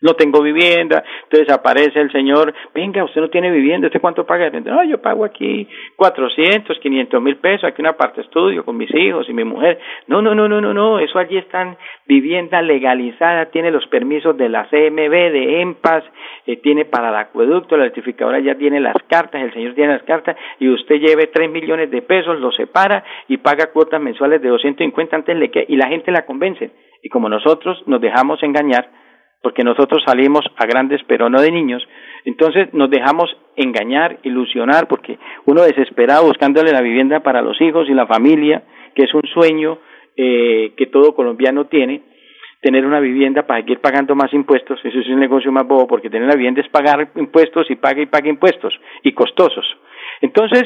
no 0.00 0.14
tengo 0.14 0.42
vivienda, 0.42 1.04
entonces 1.24 1.52
aparece 1.52 2.00
el 2.00 2.10
señor, 2.12 2.54
venga, 2.74 3.04
usted 3.04 3.20
no 3.20 3.28
tiene 3.28 3.50
vivienda, 3.50 3.88
¿usted 3.88 4.00
cuánto 4.00 4.26
paga? 4.26 4.50
No, 4.50 4.84
yo 4.84 5.00
pago 5.00 5.24
aquí 5.24 5.68
400, 5.96 6.78
500 6.78 7.22
mil 7.22 7.36
pesos, 7.36 7.64
aquí 7.64 7.82
una 7.82 7.96
parte 7.96 8.20
estudio 8.20 8.64
con 8.64 8.76
mis 8.76 8.92
hijos 8.94 9.28
y 9.28 9.32
mi 9.32 9.44
mujer. 9.44 9.78
No, 10.06 10.22
no, 10.22 10.34
no, 10.34 10.48
no, 10.48 10.60
no, 10.60 10.72
no, 10.72 10.98
eso 10.98 11.18
allí 11.18 11.36
está 11.36 11.76
vivienda 12.06 12.62
legalizada, 12.62 13.46
tiene 13.46 13.70
los 13.70 13.86
permisos 13.86 14.36
de 14.36 14.48
la 14.48 14.64
CMB, 14.64 15.10
de 15.10 15.60
EMPAS, 15.60 16.04
eh, 16.46 16.56
tiene 16.56 16.84
para 16.84 17.10
el 17.10 17.16
acueducto, 17.16 17.76
la 17.76 17.84
certificadora 17.84 18.40
ya 18.40 18.54
tiene 18.54 18.80
las 18.80 18.96
cartas, 19.08 19.42
el 19.42 19.52
señor 19.52 19.74
tiene 19.74 19.92
las 19.92 20.02
cartas 20.02 20.36
y 20.58 20.68
usted 20.68 20.96
lleve 20.96 21.26
3 21.26 21.50
millones 21.50 21.90
de 21.90 22.02
pesos, 22.02 22.40
lo 22.40 22.50
separa 22.52 23.04
y 23.28 23.36
paga 23.36 23.70
cuotas 23.72 24.00
mensuales 24.00 24.40
de 24.42 24.48
250 24.48 25.16
antes 25.16 25.38
de 25.38 25.50
que, 25.50 25.64
y 25.68 25.76
la 25.76 25.88
gente 25.88 26.10
la 26.10 26.26
convence. 26.26 26.70
Y 27.02 27.08
como 27.08 27.28
nosotros 27.28 27.82
nos 27.86 28.00
dejamos 28.00 28.42
engañar, 28.42 28.88
porque 29.42 29.64
nosotros 29.64 30.02
salimos 30.06 30.44
a 30.56 30.66
grandes 30.66 31.00
pero 31.06 31.28
no 31.30 31.40
de 31.40 31.50
niños, 31.50 31.82
entonces 32.24 32.72
nos 32.74 32.90
dejamos 32.90 33.34
engañar, 33.56 34.18
ilusionar, 34.22 34.88
porque 34.88 35.18
uno 35.46 35.62
desesperado 35.62 36.26
buscándole 36.26 36.72
la 36.72 36.82
vivienda 36.82 37.20
para 37.20 37.42
los 37.42 37.60
hijos 37.60 37.88
y 37.88 37.94
la 37.94 38.06
familia, 38.06 38.62
que 38.94 39.04
es 39.04 39.14
un 39.14 39.22
sueño 39.32 39.78
eh, 40.16 40.74
que 40.76 40.86
todo 40.86 41.14
colombiano 41.14 41.66
tiene, 41.66 42.02
tener 42.60 42.84
una 42.84 43.00
vivienda 43.00 43.46
para 43.46 43.60
seguir 43.60 43.80
pagando 43.80 44.14
más 44.14 44.32
impuestos, 44.34 44.78
eso 44.84 44.98
es 44.98 45.08
un 45.08 45.20
negocio 45.20 45.50
más 45.50 45.66
bobo, 45.66 45.86
porque 45.86 46.10
tener 46.10 46.28
la 46.28 46.34
vivienda 46.34 46.60
es 46.60 46.68
pagar 46.68 47.10
impuestos 47.16 47.70
y 47.70 47.76
paga 47.76 48.02
y 48.02 48.06
paga 48.06 48.28
impuestos, 48.28 48.78
y 49.02 49.12
costosos. 49.12 49.64
Entonces, 50.20 50.64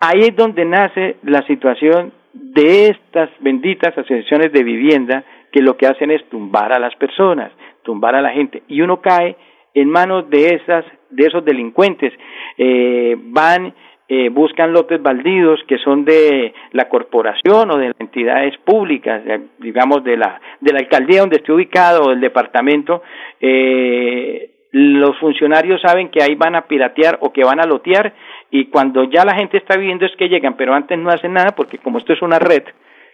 ahí 0.00 0.20
es 0.20 0.36
donde 0.36 0.64
nace 0.64 1.16
la 1.22 1.46
situación 1.46 2.12
de 2.32 2.88
estas 2.88 3.30
benditas 3.40 3.96
asociaciones 3.96 4.52
de 4.52 4.62
vivienda 4.62 5.24
que 5.56 5.62
lo 5.62 5.78
que 5.78 5.86
hacen 5.86 6.10
es 6.10 6.22
tumbar 6.28 6.70
a 6.74 6.78
las 6.78 6.94
personas, 6.96 7.50
tumbar 7.82 8.14
a 8.14 8.20
la 8.20 8.28
gente. 8.28 8.62
Y 8.68 8.82
uno 8.82 9.00
cae 9.00 9.36
en 9.72 9.88
manos 9.88 10.28
de 10.28 10.54
esas 10.54 10.84
de 11.08 11.26
esos 11.26 11.42
delincuentes. 11.46 12.12
Eh, 12.58 13.16
van 13.18 13.72
eh, 14.06 14.28
buscan 14.28 14.74
lotes 14.74 15.02
baldidos 15.02 15.58
que 15.66 15.78
son 15.78 16.04
de 16.04 16.52
la 16.72 16.90
corporación 16.90 17.70
o 17.70 17.78
de 17.78 17.86
las 17.86 18.00
entidades 18.00 18.54
públicas, 18.58 19.22
digamos 19.58 20.04
de 20.04 20.18
la 20.18 20.38
de 20.60 20.74
la 20.74 20.80
alcaldía 20.80 21.20
donde 21.20 21.36
esté 21.36 21.52
ubicado 21.52 22.02
o 22.02 22.10
del 22.10 22.20
departamento, 22.20 23.02
eh, 23.40 24.50
los 24.72 25.16
funcionarios 25.18 25.80
saben 25.80 26.10
que 26.10 26.22
ahí 26.22 26.34
van 26.34 26.54
a 26.54 26.66
piratear 26.66 27.16
o 27.22 27.32
que 27.32 27.44
van 27.44 27.60
a 27.60 27.66
lotear 27.66 28.12
y 28.50 28.66
cuando 28.66 29.04
ya 29.04 29.24
la 29.24 29.34
gente 29.34 29.56
está 29.56 29.78
viviendo 29.78 30.04
es 30.04 30.14
que 30.16 30.28
llegan, 30.28 30.54
pero 30.58 30.74
antes 30.74 30.98
no 30.98 31.08
hacen 31.08 31.32
nada 31.32 31.52
porque 31.56 31.78
como 31.78 31.96
esto 31.96 32.12
es 32.12 32.20
una 32.20 32.38
red, 32.38 32.62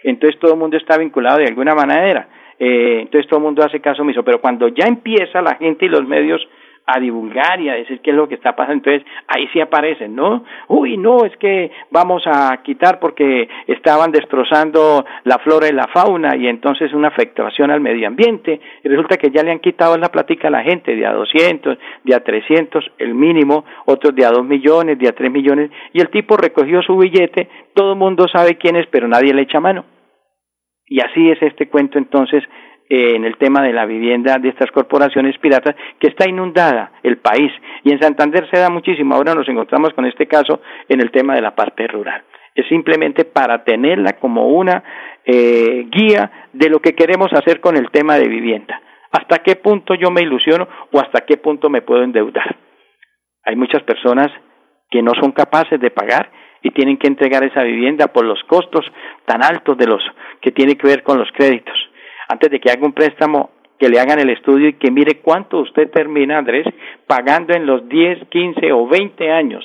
entonces 0.05 0.39
todo 0.41 0.53
el 0.55 0.59
mundo 0.59 0.77
está 0.77 0.97
vinculado 0.99 1.39
de 1.39 1.47
alguna 1.47 1.75
manera. 1.75 2.29
Eh, 2.59 3.01
entonces 3.03 3.29
todo 3.29 3.39
el 3.39 3.45
mundo 3.45 3.65
hace 3.65 3.81
caso 3.81 4.03
omiso, 4.03 4.23
pero 4.23 4.41
cuando 4.41 4.69
ya 4.69 4.87
empieza 4.87 5.43
la 5.43 5.57
gente 5.57 5.87
y 5.87 5.89
los 5.89 6.07
medios 6.07 6.47
a 6.87 6.99
divulgar 6.99 7.61
y 7.61 7.69
a 7.69 7.75
decir 7.75 8.01
qué 8.01 8.11
es 8.11 8.17
lo 8.17 8.29
que 8.29 8.35
está 8.35 8.57
pasando. 8.57 8.89
Entonces, 8.91 9.07
ahí 9.29 9.49
sí 9.53 9.61
aparecen, 9.61 10.15
¿no? 10.15 10.45
Uy, 10.69 10.97
no, 10.97 11.25
es 11.25 11.37
que 11.37 11.71
vamos 11.91 12.25
a 12.27 12.57
quitar 12.63 12.99
porque 12.99 13.49
estaban 13.67 14.11
destrozando 14.11 15.05
la 15.25 15.39
flora 15.39 15.69
y 15.69 15.73
la 15.73 15.87
fauna 15.89 16.37
y 16.37 16.49
entonces 16.49 16.93
una 16.93 17.09
afectación 17.09 17.71
al 17.71 17.81
medio 17.81 18.09
ambiente. 18.09 18.61
Y 18.83 18.89
resulta 18.89 19.17
que 19.17 19.31
ya 19.31 19.43
le 19.43 19.53
han 19.53 19.61
quitado 19.61 19.97
la 19.97 20.11
plática 20.11 20.49
a 20.49 20.51
la 20.51 20.63
gente 20.63 20.97
de 20.97 21.07
a 21.07 21.13
200, 21.13 21.79
de 22.05 22.15
a 22.15 22.21
300, 22.21 22.85
el 22.99 23.15
mínimo, 23.15 23.65
otros 23.87 24.15
de 24.15 24.25
a 24.25 24.31
2 24.31 24.45
millones, 24.45 24.99
de 24.99 25.09
a 25.09 25.13
3 25.13 25.31
millones. 25.31 25.71
Y 25.93 26.01
el 26.01 26.11
tipo 26.11 26.37
recogió 26.37 26.83
su 26.83 26.97
billete, 26.97 27.49
todo 27.75 27.93
el 27.93 27.99
mundo 27.99 28.27
sabe 28.29 28.57
quién 28.57 28.77
es, 28.77 28.87
pero 28.89 29.07
nadie 29.07 29.33
le 29.33 29.43
echa 29.43 29.61
mano. 29.61 29.85
Y 30.87 31.01
así 31.01 31.31
es 31.31 31.41
este 31.43 31.69
cuento 31.69 31.99
entonces 31.99 32.45
eh, 32.89 33.17
en 33.17 33.25
el 33.25 33.39
tema 33.39 33.63
de 33.63 33.73
la 33.73 33.87
vivienda 33.87 34.39
de 34.39 34.51
estas 34.51 34.71
corporaciones 34.71 35.39
piratas, 35.39 35.75
que 35.99 36.09
está 36.09 36.29
inundada 36.29 36.93
el 37.03 37.17
país. 37.17 37.51
Y 37.85 37.93
en 37.93 38.01
Santander 38.01 38.47
se 38.51 38.61
da 38.61 38.69
muchísimo. 38.69 39.15
Ahora 39.15 39.35
nos 39.35 39.49
encontramos 39.49 39.95
con 39.95 40.05
este 40.05 40.27
caso 40.27 40.61
en 40.89 41.01
el 41.01 41.11
tema 41.11 41.35
de 41.35 41.41
la 41.41 41.55
parte 41.55 41.87
rural. 41.87 42.23
Es 42.55 42.67
simplemente 42.69 43.25
para 43.25 43.65
tenerla 43.65 44.19
como 44.21 44.49
una 44.49 44.85
eh, 45.25 45.87
guía 45.89 46.49
de 46.53 46.69
lo 46.69 46.81
que 46.81 46.95
queremos 46.95 47.33
hacer 47.33 47.61
con 47.61 47.79
el 47.79 47.91
tema 47.91 48.17
de 48.17 48.29
vivienda. 48.29 48.81
¿Hasta 49.11 49.39
qué 49.39 49.57
punto 49.57 49.95
yo 49.95 50.11
me 50.11 50.21
ilusiono 50.21 50.69
o 50.91 51.01
hasta 51.01 51.25
qué 51.25 51.39
punto 51.39 51.71
me 51.71 51.81
puedo 51.81 52.03
endeudar? 52.03 52.57
Hay 53.45 53.57
muchas 53.57 53.83
personas 53.85 54.31
que 54.91 55.01
no 55.03 55.13
son 55.15 55.33
capaces 55.33 55.81
de 55.81 55.91
pagar 55.91 56.31
y 56.63 56.71
tienen 56.71 56.97
que 56.99 57.09
entregar 57.09 57.45
esa 57.45 57.63
vivienda 57.63 58.09
por 58.09 58.25
los 58.25 58.43
costos 58.45 58.85
tan 59.27 59.43
altos 59.43 59.77
de 59.79 59.87
los 59.87 60.03
que 60.41 60.53
tiene 60.53 60.77
que 60.77 60.87
ver 60.87 61.03
con 61.03 61.19
los 61.19 61.29
créditos 61.33 61.77
antes 62.33 62.51
de 62.51 62.61
que 62.61 62.71
haga 62.71 62.87
un 62.87 62.93
préstamo, 62.93 63.51
que 63.79 63.89
le 63.89 64.01
hagan 64.01 64.19
el 64.19 64.31
estudio 64.31 64.69
y 64.69 64.75
que 64.75 64.91
mire 64.91 65.21
cuánto 65.21 65.59
usted 65.59 65.91
termina, 65.91 66.39
Andrés, 66.39 66.67
pagando 67.07 67.55
en 67.55 67.67
los 67.67 67.87
10, 67.89 68.29
15 68.29 68.73
o 68.73 68.87
20 68.87 69.31
años. 69.31 69.65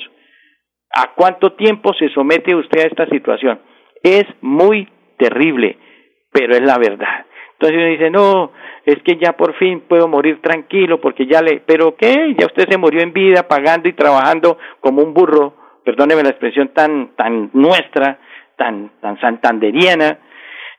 ¿A 0.94 1.14
cuánto 1.14 1.52
tiempo 1.52 1.94
se 1.94 2.08
somete 2.10 2.54
usted 2.54 2.80
a 2.80 2.86
esta 2.86 3.06
situación? 3.06 3.60
Es 4.02 4.24
muy 4.40 4.88
terrible, 5.18 5.78
pero 6.32 6.54
es 6.54 6.62
la 6.62 6.78
verdad. 6.78 7.26
Entonces 7.52 7.78
uno 7.78 7.86
dice, 7.86 8.10
no, 8.10 8.52
es 8.84 9.02
que 9.02 9.16
ya 9.16 9.32
por 9.32 9.54
fin 9.54 9.80
puedo 9.88 10.06
morir 10.06 10.40
tranquilo 10.42 11.00
porque 11.00 11.26
ya 11.26 11.40
le, 11.40 11.60
pero 11.60 11.96
¿qué? 11.96 12.34
Ya 12.38 12.46
usted 12.46 12.68
se 12.68 12.78
murió 12.78 13.00
en 13.00 13.12
vida 13.12 13.48
pagando 13.48 13.88
y 13.88 13.94
trabajando 13.94 14.58
como 14.80 15.02
un 15.02 15.14
burro, 15.14 15.54
perdóneme 15.88 16.22
la 16.22 16.28
expresión 16.28 16.68
tan, 16.74 17.16
tan 17.16 17.48
nuestra, 17.54 18.18
tan, 18.58 18.90
tan 19.00 19.18
santanderiana, 19.22 20.18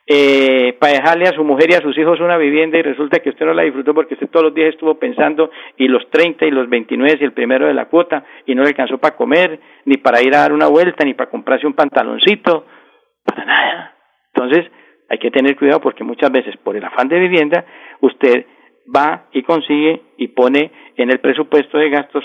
eh, 0.06 0.78
para 0.80 0.94
dejarle 0.94 1.28
a 1.28 1.34
su 1.34 1.44
mujer 1.44 1.72
y 1.72 1.74
a 1.74 1.82
sus 1.82 1.98
hijos 1.98 2.20
una 2.20 2.38
vivienda 2.38 2.78
y 2.78 2.84
resulta 2.84 3.18
que 3.18 3.32
usted 3.32 3.44
no 3.44 3.56
la 3.56 3.64
disfrutó 3.64 3.96
porque 3.96 4.14
usted 4.14 4.30
todos 4.30 4.46
los 4.46 4.54
días 4.54 4.70
estuvo 4.70 5.00
pensando 5.00 5.50
y 5.78 5.88
los 5.88 6.08
30 6.12 6.46
y 6.46 6.52
los 6.52 6.70
29 6.70 7.18
y 7.20 7.24
el 7.24 7.34
primero 7.34 7.66
de 7.66 7.74
la 7.74 7.86
cuota 7.86 8.24
y 8.46 8.54
no 8.54 8.62
le 8.62 8.68
alcanzó 8.68 9.00
para 9.00 9.16
comer, 9.16 9.60
ni 9.86 9.98
para 9.98 10.22
ir 10.22 10.36
a 10.36 10.42
dar 10.42 10.54
una 10.54 10.68
vuelta, 10.68 11.04
ni 11.04 11.16
para 11.16 11.32
comprarse 11.32 11.66
un 11.66 11.74
pantaloncito, 11.74 12.68
para 13.24 13.46
nada. 13.46 13.96
Entonces, 14.36 14.72
hay 15.10 15.18
que 15.18 15.32
tener 15.32 15.56
cuidado 15.56 15.82
porque 15.82 16.04
muchas 16.04 16.32
veces 16.32 16.56
por 16.58 16.78
el 16.78 16.86
afán 16.86 17.08
de 17.08 17.18
vivienda 17.18 17.66
usted 18.02 18.46
va 18.96 19.26
y 19.32 19.42
consigue 19.42 20.04
y 20.18 20.28
pone 20.28 20.72
en 20.98 21.10
el 21.10 21.20
presupuesto 21.20 21.80
de 21.80 21.90
gastos 21.90 22.24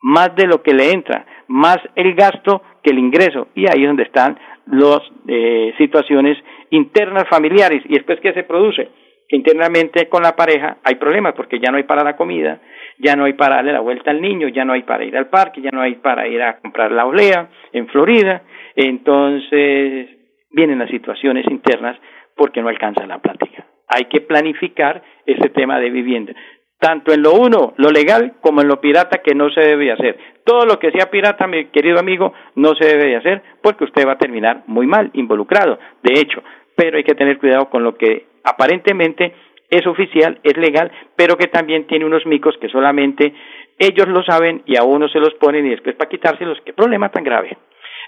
más 0.00 0.34
de 0.36 0.46
lo 0.46 0.62
que 0.62 0.74
le 0.74 0.92
entra, 0.92 1.26
más 1.48 1.78
el 1.94 2.14
gasto 2.14 2.62
que 2.82 2.90
el 2.90 2.98
ingreso. 2.98 3.48
Y 3.54 3.66
ahí 3.66 3.82
es 3.82 3.88
donde 3.88 4.04
están 4.04 4.38
las 4.66 5.00
eh, 5.26 5.74
situaciones 5.78 6.38
internas 6.70 7.24
familiares. 7.28 7.82
¿Y 7.86 7.94
después 7.94 8.20
qué 8.20 8.32
se 8.32 8.44
produce? 8.44 8.88
Que 9.28 9.36
internamente 9.36 10.08
con 10.08 10.22
la 10.22 10.36
pareja 10.36 10.78
hay 10.84 10.94
problemas 10.96 11.34
porque 11.34 11.58
ya 11.58 11.70
no 11.70 11.76
hay 11.76 11.82
para 11.82 12.04
la 12.04 12.16
comida, 12.16 12.60
ya 12.98 13.14
no 13.14 13.24
hay 13.24 13.34
para 13.34 13.56
darle 13.56 13.72
la 13.72 13.80
vuelta 13.80 14.10
al 14.10 14.20
niño, 14.20 14.48
ya 14.48 14.64
no 14.64 14.72
hay 14.72 14.82
para 14.82 15.04
ir 15.04 15.16
al 15.16 15.28
parque, 15.28 15.60
ya 15.60 15.70
no 15.70 15.82
hay 15.82 15.96
para 15.96 16.26
ir 16.28 16.42
a 16.42 16.58
comprar 16.58 16.92
la 16.92 17.06
olea 17.06 17.48
en 17.72 17.88
Florida. 17.88 18.42
Entonces 18.74 20.08
vienen 20.50 20.78
las 20.78 20.90
situaciones 20.90 21.44
internas 21.50 21.98
porque 22.36 22.62
no 22.62 22.68
alcanza 22.68 23.06
la 23.06 23.18
plática. 23.18 23.66
Hay 23.88 24.04
que 24.04 24.20
planificar 24.20 25.02
ese 25.26 25.48
tema 25.50 25.78
de 25.80 25.90
vivienda 25.90 26.34
tanto 26.78 27.12
en 27.12 27.22
lo 27.22 27.34
uno, 27.34 27.74
lo 27.76 27.90
legal, 27.90 28.34
como 28.40 28.60
en 28.60 28.68
lo 28.68 28.80
pirata 28.80 29.18
que 29.18 29.34
no 29.34 29.50
se 29.50 29.60
debe 29.60 29.92
hacer. 29.92 30.18
Todo 30.44 30.64
lo 30.64 30.78
que 30.78 30.90
sea 30.92 31.10
pirata, 31.10 31.46
mi 31.46 31.66
querido 31.66 31.98
amigo, 31.98 32.32
no 32.54 32.74
se 32.74 32.86
debe 32.86 33.16
hacer 33.16 33.42
porque 33.62 33.84
usted 33.84 34.06
va 34.06 34.12
a 34.12 34.18
terminar 34.18 34.62
muy 34.66 34.86
mal, 34.86 35.10
involucrado, 35.14 35.78
de 36.02 36.20
hecho. 36.20 36.42
Pero 36.76 36.96
hay 36.96 37.04
que 37.04 37.14
tener 37.14 37.38
cuidado 37.38 37.68
con 37.68 37.82
lo 37.82 37.96
que 37.96 38.26
aparentemente 38.44 39.34
es 39.68 39.86
oficial, 39.86 40.38
es 40.42 40.56
legal, 40.56 40.90
pero 41.16 41.36
que 41.36 41.48
también 41.48 41.86
tiene 41.86 42.06
unos 42.06 42.24
micos 42.26 42.56
que 42.60 42.68
solamente 42.68 43.34
ellos 43.78 44.08
lo 44.08 44.22
saben 44.22 44.62
y 44.64 44.76
a 44.76 44.84
uno 44.84 45.08
se 45.08 45.18
los 45.18 45.34
ponen 45.34 45.66
y 45.66 45.70
después 45.70 45.96
para 45.96 46.08
quitárselos. 46.08 46.58
¿Qué 46.64 46.72
problema 46.72 47.10
tan 47.10 47.24
grave? 47.24 47.56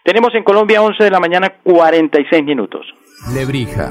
Tenemos 0.05 0.35
en 0.35 0.45
Colombia 0.45 0.83
11 0.83 1.05
de 1.05 1.11
la 1.11 1.21
mañana 1.21 1.55
46 1.63 2.45
minutos. 2.45 2.87
Lebrija. 3.35 3.91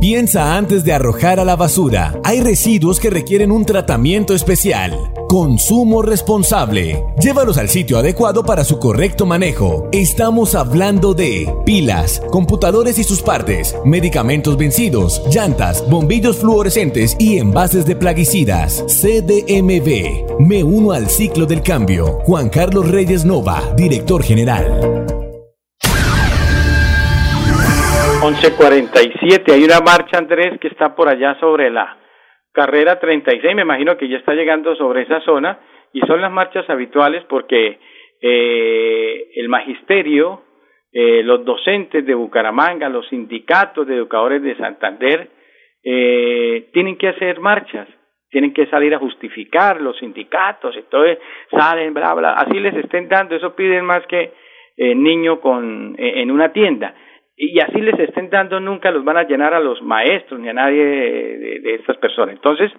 Piensa 0.00 0.56
antes 0.56 0.84
de 0.84 0.92
arrojar 0.92 1.40
a 1.40 1.44
la 1.44 1.56
basura. 1.56 2.20
Hay 2.22 2.40
residuos 2.40 3.00
que 3.00 3.08
requieren 3.08 3.50
un 3.50 3.64
tratamiento 3.64 4.34
especial. 4.34 5.10
Consumo 5.26 6.02
responsable. 6.02 7.02
Llévalos 7.18 7.56
al 7.56 7.70
sitio 7.70 7.98
adecuado 7.98 8.44
para 8.44 8.62
su 8.62 8.78
correcto 8.78 9.24
manejo. 9.24 9.88
Estamos 9.92 10.54
hablando 10.54 11.14
de 11.14 11.52
pilas, 11.64 12.20
computadores 12.30 12.98
y 12.98 13.04
sus 13.04 13.22
partes, 13.22 13.74
medicamentos 13.84 14.58
vencidos, 14.58 15.22
llantas, 15.32 15.82
bombillos 15.88 16.36
fluorescentes 16.36 17.16
y 17.18 17.38
envases 17.38 17.86
de 17.86 17.96
plaguicidas. 17.96 18.84
CDMV. 18.86 20.40
Me 20.40 20.62
uno 20.62 20.92
al 20.92 21.08
ciclo 21.08 21.46
del 21.46 21.62
cambio. 21.62 22.20
Juan 22.24 22.50
Carlos 22.50 22.88
Reyes 22.90 23.24
Nova, 23.24 23.72
director 23.76 24.22
general. 24.22 25.25
11.47, 28.22 29.52
hay 29.52 29.64
una 29.64 29.80
marcha, 29.80 30.18
Andrés, 30.18 30.58
que 30.58 30.68
está 30.68 30.94
por 30.96 31.06
allá 31.06 31.38
sobre 31.38 31.70
la 31.70 31.98
carrera 32.50 32.98
36, 32.98 33.54
me 33.54 33.62
imagino 33.62 33.96
que 33.98 34.08
ya 34.08 34.16
está 34.16 34.32
llegando 34.32 34.74
sobre 34.74 35.02
esa 35.02 35.20
zona, 35.20 35.60
y 35.92 36.00
son 36.00 36.22
las 36.22 36.32
marchas 36.32 36.68
habituales 36.70 37.24
porque 37.28 37.78
eh, 38.22 39.28
el 39.34 39.48
magisterio, 39.48 40.42
eh, 40.92 41.22
los 41.22 41.44
docentes 41.44 42.06
de 42.06 42.14
Bucaramanga, 42.14 42.88
los 42.88 43.06
sindicatos 43.08 43.86
de 43.86 43.96
educadores 43.96 44.42
de 44.42 44.56
Santander, 44.56 45.28
eh, 45.84 46.68
tienen 46.72 46.96
que 46.96 47.08
hacer 47.08 47.38
marchas, 47.38 47.86
tienen 48.30 48.54
que 48.54 48.66
salir 48.66 48.94
a 48.94 48.98
justificar 48.98 49.80
los 49.80 49.98
sindicatos, 49.98 50.74
entonces 50.74 51.18
salen, 51.50 51.92
bla, 51.92 52.14
bla, 52.14 52.32
así 52.32 52.58
les 52.58 52.74
estén 52.76 53.08
dando, 53.08 53.36
eso 53.36 53.54
piden 53.54 53.84
más 53.84 54.06
que 54.06 54.32
niño 54.78 55.40
con, 55.40 55.94
en 55.98 56.30
una 56.30 56.52
tienda 56.52 56.94
y 57.36 57.60
así 57.60 57.80
les 57.82 57.98
estén 58.00 58.30
dando, 58.30 58.58
nunca 58.60 58.90
los 58.90 59.04
van 59.04 59.18
a 59.18 59.24
llenar 59.24 59.52
a 59.52 59.60
los 59.60 59.82
maestros 59.82 60.40
ni 60.40 60.48
a 60.48 60.54
nadie 60.54 60.82
de, 60.82 61.74
estas 61.74 61.98
personas. 61.98 62.34
Entonces, 62.34 62.72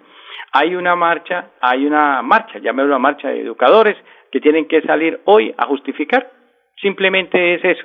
hay 0.52 0.74
una 0.74 0.96
marcha, 0.96 1.50
hay 1.60 1.86
una 1.86 2.20
marcha, 2.22 2.58
llámelo 2.58 2.88
una 2.88 2.98
marcha 2.98 3.28
de 3.28 3.40
educadores 3.40 3.96
que 4.32 4.40
tienen 4.40 4.66
que 4.66 4.82
salir 4.82 5.20
hoy 5.26 5.54
a 5.56 5.66
justificar. 5.66 6.28
Simplemente 6.80 7.54
es 7.54 7.64
eso, 7.64 7.84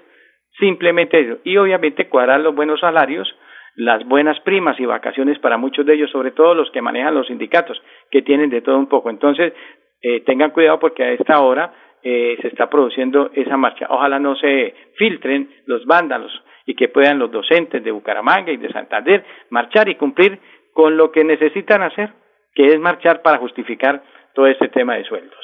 simplemente 0.58 1.20
eso. 1.20 1.38
Y 1.44 1.58
obviamente 1.58 2.10
cuadrar 2.10 2.40
los 2.40 2.56
buenos 2.56 2.80
salarios, 2.80 3.32
las 3.76 4.04
buenas 4.06 4.40
primas 4.40 4.80
y 4.80 4.86
vacaciones 4.86 5.38
para 5.40 5.58
muchos 5.58 5.86
de 5.86 5.94
ellos, 5.94 6.10
sobre 6.10 6.32
todo 6.32 6.56
los 6.56 6.72
que 6.72 6.82
manejan 6.82 7.14
los 7.14 7.28
sindicatos, 7.28 7.80
que 8.10 8.24
tienen 8.24 8.50
de 8.50 8.62
todo 8.62 8.80
un 8.80 8.88
poco. 8.88 9.12
Entonces, 9.12 9.54
eh, 10.02 10.22
tengan 10.22 10.50
cuidado 10.50 10.80
porque 10.80 11.04
a 11.04 11.12
esta 11.12 11.40
hora 11.40 11.72
eh, 12.02 12.36
se 12.42 12.48
está 12.48 12.68
produciendo 12.68 13.30
esa 13.36 13.58
marcha. 13.58 13.86
Ojalá 13.90 14.18
no 14.18 14.36
se 14.36 14.74
filtren 14.98 15.50
los 15.68 15.86
vándalos 15.86 16.32
y 16.66 16.76
que 16.76 16.88
puedan 16.90 17.20
los 17.20 17.32
docentes 17.32 17.84
de 17.84 17.92
Bucaramanga 17.92 18.52
y 18.52 18.58
de 18.58 18.72
Santander 18.72 19.26
marchar 19.50 19.90
y 19.90 19.96
cumplir 19.96 20.40
con 20.74 20.98
lo 20.98 21.12
que 21.12 21.24
necesitan 21.24 21.84
hacer, 21.84 22.12
que 22.54 22.68
es 22.68 22.80
marchar 22.80 23.22
para 23.22 23.38
justificar 23.38 24.04
todo 24.34 24.48
este 24.48 24.70
tema 24.70 24.96
de 24.96 25.04
sueldos. 25.04 25.40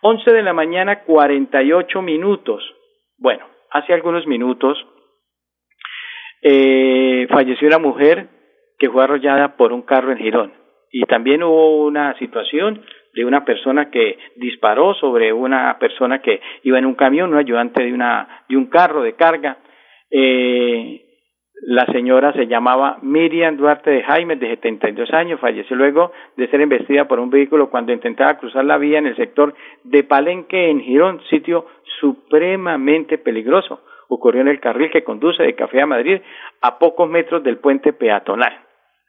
Once 0.00 0.30
de 0.30 0.42
la 0.42 0.52
mañana, 0.52 1.00
cuarenta 1.00 1.62
y 1.62 1.72
ocho 1.72 2.02
minutos. 2.02 2.62
Bueno, 3.18 3.46
hace 3.70 3.92
algunos 3.92 4.26
minutos 4.26 4.78
Eh, 6.44 7.28
falleció 7.30 7.68
una 7.68 7.78
mujer 7.78 8.26
que 8.76 8.90
fue 8.90 9.04
arrollada 9.04 9.56
por 9.56 9.72
un 9.72 9.82
carro 9.82 10.10
en 10.10 10.18
Girón. 10.18 10.52
Y 10.90 11.02
también 11.04 11.42
hubo 11.44 11.86
una 11.86 12.18
situación 12.18 12.82
de 13.14 13.24
una 13.24 13.44
persona 13.44 13.90
que 13.90 14.18
disparó 14.34 14.92
sobre 14.94 15.32
una 15.32 15.78
persona 15.78 16.20
que 16.20 16.40
iba 16.64 16.78
en 16.78 16.86
un 16.86 16.96
camión, 16.96 17.32
un 17.32 17.38
ayudante 17.38 17.84
de, 17.84 17.92
una, 17.92 18.44
de 18.48 18.56
un 18.56 18.66
carro 18.66 19.02
de 19.02 19.14
carga. 19.14 19.58
Eh, 20.14 21.00
la 21.64 21.86
señora 21.86 22.32
se 22.34 22.46
llamaba 22.46 22.98
Miriam 23.02 23.56
Duarte 23.56 23.90
de 23.90 24.02
Jaime, 24.02 24.36
de 24.36 24.48
72 24.48 25.10
años, 25.12 25.40
falleció 25.40 25.74
luego 25.74 26.12
de 26.36 26.48
ser 26.48 26.60
embestida 26.60 27.08
por 27.08 27.18
un 27.18 27.30
vehículo 27.30 27.70
cuando 27.70 27.92
intentaba 27.92 28.36
cruzar 28.36 28.64
la 28.64 28.78
vía 28.78 28.98
en 28.98 29.06
el 29.06 29.16
sector 29.16 29.54
de 29.84 30.02
Palenque, 30.02 30.70
en 30.70 30.80
Girón, 30.80 31.22
sitio 31.30 31.66
supremamente 32.00 33.16
peligroso. 33.16 33.80
Ocurrió 34.08 34.42
en 34.42 34.48
el 34.48 34.60
carril 34.60 34.90
que 34.90 35.04
conduce 35.04 35.42
de 35.42 35.54
Café 35.54 35.80
a 35.80 35.86
Madrid 35.86 36.20
a 36.60 36.78
pocos 36.78 37.08
metros 37.08 37.42
del 37.42 37.58
puente 37.58 37.92
peatonal. 37.94 38.52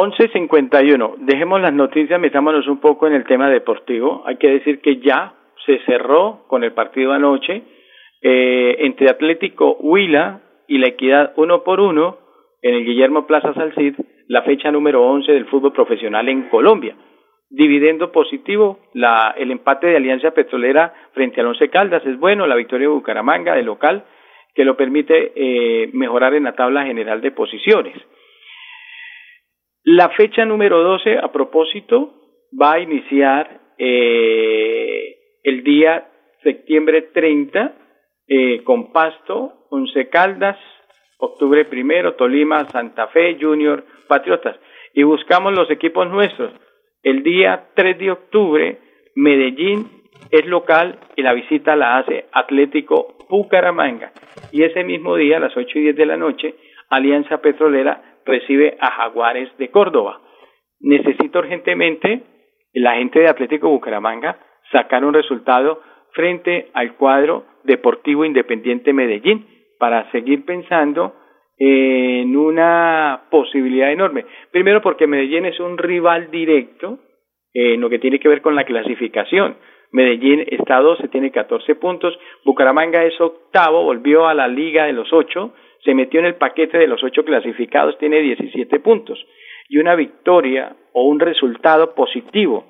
11.51. 0.00 1.16
Dejemos 1.18 1.60
las 1.60 1.74
noticias, 1.74 2.18
metámonos 2.18 2.66
un 2.68 2.80
poco 2.80 3.06
en 3.06 3.12
el 3.12 3.24
tema 3.24 3.50
deportivo. 3.50 4.22
Hay 4.24 4.36
que 4.36 4.48
decir 4.48 4.80
que 4.80 4.96
ya 4.96 5.34
se 5.66 5.78
cerró 5.84 6.44
con 6.48 6.64
el 6.64 6.72
partido 6.72 7.12
anoche 7.12 7.62
eh, 8.22 8.76
entre 8.78 9.10
Atlético 9.10 9.76
Huila 9.78 10.40
y 10.66 10.78
la 10.78 10.88
Equidad 10.88 11.34
uno 11.36 11.62
por 11.64 11.80
uno 11.80 12.16
en 12.62 12.76
el 12.76 12.84
Guillermo 12.86 13.26
Plaza 13.26 13.52
Salcid, 13.52 13.94
la 14.28 14.42
fecha 14.42 14.70
número 14.70 15.02
11 15.02 15.32
del 15.32 15.46
fútbol 15.46 15.74
profesional 15.74 16.28
en 16.30 16.48
Colombia. 16.48 16.96
Dividendo 17.50 18.10
positivo, 18.10 18.78
la, 18.94 19.34
el 19.36 19.50
empate 19.50 19.88
de 19.88 19.96
Alianza 19.96 20.30
Petrolera 20.30 20.94
frente 21.12 21.40
al 21.42 21.48
Once 21.48 21.68
Caldas 21.68 22.06
es 22.06 22.18
bueno, 22.18 22.46
la 22.46 22.56
victoria 22.56 22.88
de 22.88 22.94
Bucaramanga 22.94 23.54
de 23.54 23.64
local, 23.64 24.04
que 24.54 24.64
lo 24.64 24.78
permite 24.78 25.32
eh, 25.34 25.90
mejorar 25.92 26.32
en 26.32 26.44
la 26.44 26.54
tabla 26.54 26.86
general 26.86 27.20
de 27.20 27.32
posiciones. 27.32 27.96
La 29.84 30.10
fecha 30.10 30.44
número 30.44 30.82
12, 30.82 31.18
a 31.18 31.32
propósito, 31.32 32.12
va 32.60 32.74
a 32.74 32.80
iniciar 32.80 33.60
eh, 33.78 35.16
el 35.42 35.64
día 35.64 36.06
septiembre 36.42 37.08
30 37.14 37.72
eh, 38.28 38.62
con 38.62 38.92
Pasto, 38.92 39.66
Once 39.70 40.08
Caldas, 40.10 40.58
octubre 41.18 41.64
primero, 41.64 42.14
Tolima, 42.14 42.68
Santa 42.68 43.08
Fe, 43.08 43.38
Junior, 43.40 43.84
Patriotas. 44.06 44.56
Y 44.92 45.02
buscamos 45.02 45.54
los 45.54 45.70
equipos 45.70 46.10
nuestros. 46.10 46.52
El 47.02 47.22
día 47.22 47.68
3 47.74 47.98
de 47.98 48.10
octubre, 48.10 48.78
Medellín 49.14 49.88
es 50.30 50.44
local 50.44 50.98
y 51.16 51.22
la 51.22 51.32
visita 51.32 51.74
la 51.74 51.96
hace 51.96 52.26
Atlético 52.32 53.16
Bucaramanga. 53.30 54.12
Y 54.52 54.62
ese 54.62 54.84
mismo 54.84 55.16
día, 55.16 55.38
a 55.38 55.40
las 55.40 55.56
8 55.56 55.78
y 55.78 55.82
10 55.82 55.96
de 55.96 56.06
la 56.06 56.18
noche, 56.18 56.54
Alianza 56.90 57.40
Petrolera 57.40 58.09
recibe 58.30 58.76
a 58.80 58.90
Jaguares 58.92 59.50
de 59.58 59.68
Córdoba. 59.70 60.20
Necesito 60.80 61.40
urgentemente 61.40 62.22
la 62.72 62.94
gente 62.94 63.18
de 63.18 63.28
Atlético 63.28 63.68
Bucaramanga 63.68 64.38
sacar 64.72 65.04
un 65.04 65.14
resultado 65.14 65.82
frente 66.12 66.70
al 66.72 66.94
cuadro 66.94 67.44
Deportivo 67.64 68.24
Independiente 68.24 68.92
Medellín 68.92 69.46
para 69.78 70.10
seguir 70.12 70.44
pensando 70.44 71.14
en 71.58 72.36
una 72.36 73.24
posibilidad 73.30 73.92
enorme. 73.92 74.24
Primero 74.50 74.80
porque 74.80 75.06
Medellín 75.06 75.44
es 75.44 75.60
un 75.60 75.76
rival 75.76 76.30
directo 76.30 76.98
en 77.52 77.80
lo 77.80 77.90
que 77.90 77.98
tiene 77.98 78.18
que 78.18 78.28
ver 78.28 78.40
con 78.40 78.54
la 78.54 78.64
clasificación. 78.64 79.56
Medellín 79.92 80.44
está 80.48 80.76
a 80.76 80.82
12, 80.82 81.08
tiene 81.08 81.30
14 81.30 81.74
puntos. 81.74 82.18
Bucaramanga 82.44 83.04
es 83.04 83.20
octavo, 83.20 83.82
volvió 83.84 84.26
a 84.26 84.34
la 84.34 84.48
liga 84.48 84.84
de 84.86 84.92
los 84.92 85.12
ocho 85.12 85.52
se 85.84 85.94
metió 85.94 86.20
en 86.20 86.26
el 86.26 86.34
paquete 86.34 86.78
de 86.78 86.86
los 86.86 87.02
ocho 87.02 87.24
clasificados, 87.24 87.98
tiene 87.98 88.20
17 88.20 88.80
puntos. 88.80 89.24
Y 89.68 89.78
una 89.78 89.94
victoria 89.94 90.76
o 90.92 91.04
un 91.04 91.20
resultado 91.20 91.94
positivo 91.94 92.66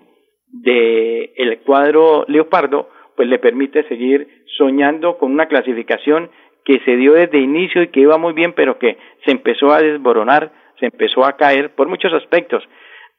del 0.48 1.30
el 1.36 1.58
cuadro 1.60 2.24
Leopardo, 2.28 2.88
pues 3.16 3.28
le 3.28 3.38
permite 3.38 3.84
seguir 3.84 4.44
soñando 4.58 5.18
con 5.18 5.32
una 5.32 5.46
clasificación 5.46 6.30
que 6.64 6.80
se 6.80 6.96
dio 6.96 7.14
desde 7.14 7.38
inicio 7.38 7.82
y 7.82 7.88
que 7.88 8.00
iba 8.00 8.18
muy 8.18 8.32
bien, 8.32 8.52
pero 8.52 8.78
que 8.78 8.96
se 9.24 9.32
empezó 9.32 9.72
a 9.72 9.80
desboronar, 9.80 10.52
se 10.78 10.86
empezó 10.86 11.24
a 11.24 11.36
caer 11.36 11.74
por 11.74 11.88
muchos 11.88 12.12
aspectos 12.12 12.62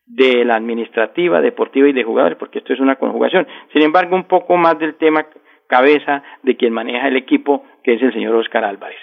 de 0.06 0.44
la 0.46 0.56
administrativa, 0.56 1.42
deportiva 1.42 1.88
y 1.88 1.94
de 1.94 2.04
jugadores, 2.04 2.38
porque 2.38 2.60
esto 2.60 2.74
es 2.74 2.80
una 2.80 2.96
conjugación. 2.96 3.48
Sin 3.74 3.82
embargo, 3.82 4.16
un 4.16 4.26
poco 4.26 4.58
más 4.58 4.78
del 4.80 4.96
tema 4.96 5.26
cabeza 5.68 6.22
de 6.44 6.58
quien 6.58 6.74
maneja 6.74 7.08
el 7.08 7.16
equipo, 7.16 7.64
que 7.84 7.94
es 7.94 8.02
el 8.02 8.14
señor 8.14 8.36
Oscar 8.36 8.66
Álvarez. 8.66 9.00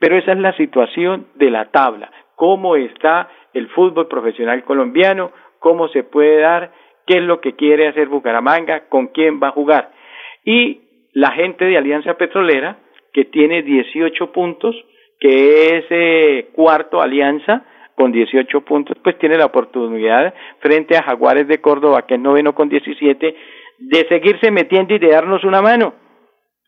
Pero 0.00 0.16
esa 0.16 0.32
es 0.32 0.38
la 0.38 0.56
situación 0.56 1.28
de 1.36 1.50
la 1.50 1.66
tabla, 1.66 2.10
cómo 2.34 2.76
está 2.76 3.28
el 3.54 3.68
fútbol 3.68 4.08
profesional 4.08 4.64
colombiano, 4.64 5.32
cómo 5.60 5.88
se 5.88 6.02
puede 6.02 6.40
dar, 6.40 6.72
qué 7.06 7.18
es 7.18 7.22
lo 7.22 7.40
que 7.40 7.54
quiere 7.54 7.88
hacer 7.88 8.08
Bucaramanga, 8.08 8.88
con 8.88 9.08
quién 9.08 9.40
va 9.42 9.48
a 9.48 9.52
jugar. 9.52 9.92
Y 10.44 10.80
la 11.12 11.32
gente 11.32 11.64
de 11.64 11.78
Alianza 11.78 12.14
Petrolera, 12.14 12.78
que 13.12 13.24
tiene 13.24 13.62
18 13.62 14.32
puntos, 14.32 14.76
que 15.18 15.78
es 15.78 15.84
eh, 15.90 16.48
cuarto 16.52 17.00
Alianza, 17.00 17.64
con 17.98 18.12
18 18.12 18.60
puntos, 18.60 18.96
pues 19.02 19.18
tiene 19.18 19.36
la 19.36 19.46
oportunidad 19.46 20.32
frente 20.60 20.96
a 20.96 21.02
Jaguares 21.02 21.48
de 21.48 21.60
Córdoba, 21.60 22.06
que 22.06 22.14
es 22.14 22.20
noveno 22.20 22.54
con 22.54 22.68
17, 22.68 23.36
de 23.78 24.08
seguirse 24.08 24.52
metiendo 24.52 24.94
y 24.94 25.00
de 25.00 25.08
darnos 25.08 25.42
una 25.42 25.60
mano, 25.60 25.94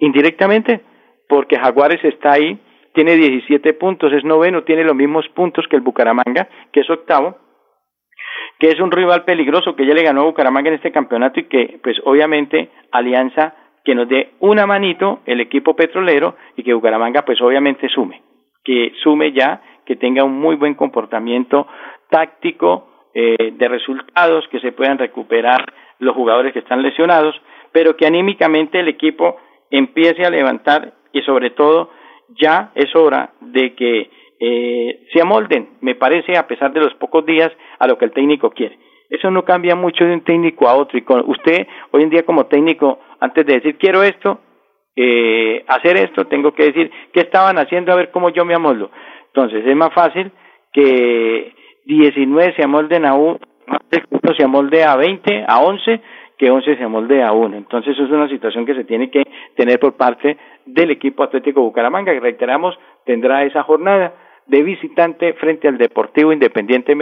indirectamente, 0.00 0.80
porque 1.28 1.56
Jaguares 1.56 2.04
está 2.04 2.32
ahí 2.32 2.58
tiene 2.92 3.14
17 3.14 3.74
puntos, 3.74 4.12
es 4.12 4.24
noveno, 4.24 4.64
tiene 4.64 4.82
los 4.82 4.96
mismos 4.96 5.28
puntos 5.28 5.66
que 5.68 5.76
el 5.76 5.82
Bucaramanga, 5.82 6.48
que 6.72 6.80
es 6.80 6.90
octavo, 6.90 7.38
que 8.58 8.68
es 8.68 8.80
un 8.80 8.90
rival 8.90 9.24
peligroso 9.24 9.76
que 9.76 9.86
ya 9.86 9.94
le 9.94 10.02
ganó 10.02 10.22
a 10.22 10.24
Bucaramanga 10.24 10.70
en 10.70 10.74
este 10.74 10.90
campeonato 10.90 11.38
y 11.38 11.44
que 11.44 11.78
pues 11.82 11.98
obviamente 12.04 12.70
Alianza 12.90 13.54
que 13.84 13.94
nos 13.94 14.08
dé 14.08 14.32
una 14.40 14.66
manito 14.66 15.20
el 15.24 15.40
equipo 15.40 15.74
petrolero 15.76 16.36
y 16.56 16.64
que 16.64 16.74
Bucaramanga 16.74 17.24
pues 17.24 17.40
obviamente 17.40 17.88
sume, 17.88 18.22
que 18.64 18.92
sume 19.02 19.32
ya, 19.32 19.62
que 19.84 19.96
tenga 19.96 20.24
un 20.24 20.38
muy 20.38 20.56
buen 20.56 20.74
comportamiento 20.74 21.66
táctico 22.08 22.88
eh, 23.14 23.52
de 23.52 23.68
resultados, 23.68 24.46
que 24.48 24.60
se 24.60 24.72
puedan 24.72 24.98
recuperar 24.98 25.72
los 25.98 26.14
jugadores 26.14 26.52
que 26.52 26.60
están 26.60 26.82
lesionados, 26.82 27.34
pero 27.72 27.96
que 27.96 28.06
anímicamente 28.06 28.80
el 28.80 28.88
equipo 28.88 29.36
empiece 29.70 30.24
a 30.24 30.30
levantar 30.30 30.94
y 31.12 31.22
sobre 31.22 31.50
todo 31.50 31.90
ya 32.40 32.70
es 32.74 32.94
hora 32.94 33.30
de 33.40 33.74
que 33.74 34.10
eh, 34.40 35.06
se 35.12 35.20
amolden, 35.20 35.70
me 35.80 35.94
parece, 35.94 36.36
a 36.36 36.46
pesar 36.46 36.72
de 36.72 36.80
los 36.80 36.94
pocos 36.94 37.26
días, 37.26 37.52
a 37.78 37.86
lo 37.86 37.98
que 37.98 38.06
el 38.06 38.12
técnico 38.12 38.50
quiere. 38.50 38.78
Eso 39.10 39.30
no 39.30 39.44
cambia 39.44 39.74
mucho 39.74 40.04
de 40.04 40.14
un 40.14 40.22
técnico 40.22 40.68
a 40.68 40.76
otro. 40.76 40.96
Y 40.96 41.02
con 41.02 41.28
usted, 41.28 41.66
hoy 41.90 42.04
en 42.04 42.10
día 42.10 42.24
como 42.24 42.46
técnico, 42.46 43.00
antes 43.18 43.44
de 43.44 43.54
decir 43.54 43.76
quiero 43.76 44.02
esto, 44.02 44.40
eh, 44.96 45.64
hacer 45.66 45.96
esto, 45.96 46.26
tengo 46.26 46.52
que 46.52 46.64
decir 46.64 46.90
qué 47.12 47.20
estaban 47.20 47.58
haciendo, 47.58 47.92
a 47.92 47.96
ver 47.96 48.10
cómo 48.10 48.30
yo 48.30 48.44
me 48.44 48.54
amoldo. 48.54 48.90
Entonces, 49.34 49.64
es 49.66 49.76
más 49.76 49.92
fácil 49.94 50.30
que 50.72 51.54
19 51.84 52.54
se 52.56 52.64
amolden 52.64 53.06
a 53.06 53.14
uno, 53.14 53.38
se 54.36 54.44
amolde 54.44 54.84
a 54.84 54.96
20, 54.96 55.44
a 55.46 55.60
11, 55.60 56.00
que 56.36 56.50
11 56.50 56.76
se 56.76 56.84
amolde 56.84 57.22
a 57.22 57.32
1. 57.32 57.56
Entonces, 57.56 57.98
es 57.98 58.10
una 58.10 58.28
situación 58.28 58.66
que 58.66 58.74
se 58.74 58.84
tiene 58.84 59.10
que 59.10 59.22
tener 59.56 59.78
por 59.78 59.96
parte 59.96 60.36
del 60.66 60.90
equipo 60.90 61.22
Atlético 61.22 61.62
Bucaramanga, 61.62 62.12
que 62.12 62.20
reiteramos, 62.20 62.78
tendrá 63.04 63.44
esa 63.44 63.62
jornada 63.62 64.14
de 64.46 64.62
visitante 64.62 65.34
frente 65.34 65.68
al 65.68 65.78
Deportivo 65.78 66.32
Independiente 66.32 66.96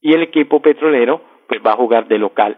y 0.00 0.12
el 0.12 0.22
equipo 0.22 0.60
petrolero 0.60 1.20
pues 1.46 1.60
va 1.64 1.72
a 1.72 1.76
jugar 1.76 2.08
de 2.08 2.18
local 2.18 2.56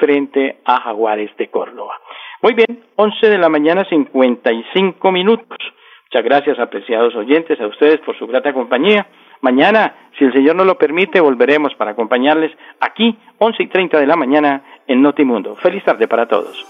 frente 0.00 0.58
a 0.64 0.80
Jaguares 0.80 1.30
de 1.36 1.48
Córdoba. 1.48 1.94
Muy 2.42 2.54
bien, 2.54 2.84
11 2.96 3.28
de 3.28 3.38
la 3.38 3.48
mañana 3.48 3.84
55 3.84 5.12
minutos. 5.12 5.58
Muchas 6.06 6.24
gracias, 6.24 6.58
apreciados 6.60 7.16
oyentes, 7.16 7.60
a 7.60 7.66
ustedes 7.66 8.00
por 8.00 8.16
su 8.16 8.26
grata 8.26 8.52
compañía. 8.52 9.06
Mañana, 9.40 10.10
si 10.16 10.24
el 10.24 10.32
Señor 10.32 10.54
nos 10.54 10.66
lo 10.66 10.78
permite, 10.78 11.20
volveremos 11.20 11.74
para 11.74 11.90
acompañarles 11.90 12.52
aquí, 12.80 13.18
11 13.38 13.62
y 13.64 13.66
30 13.66 13.98
de 13.98 14.06
la 14.06 14.16
mañana, 14.16 14.62
en 14.86 15.02
Notimundo. 15.02 15.56
Feliz 15.56 15.82
tarde 15.84 16.06
para 16.06 16.26
todos. 16.26 16.64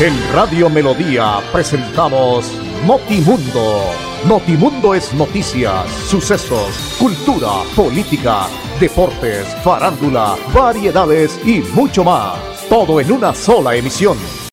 En 0.00 0.14
Radio 0.32 0.70
Melodía 0.70 1.40
presentamos 1.52 2.56
Notimundo. 2.86 3.82
Notimundo 4.26 4.94
es 4.94 5.12
noticias, 5.12 5.90
sucesos, 5.90 6.96
cultura, 6.98 7.64
política, 7.74 8.46
deportes, 8.78 9.54
farándula, 9.64 10.36
variedades 10.54 11.40
y 11.46 11.60
mucho 11.74 12.04
más. 12.04 12.66
Todo 12.68 13.00
en 13.00 13.12
una 13.12 13.34
sola 13.34 13.74
emisión. 13.74 14.16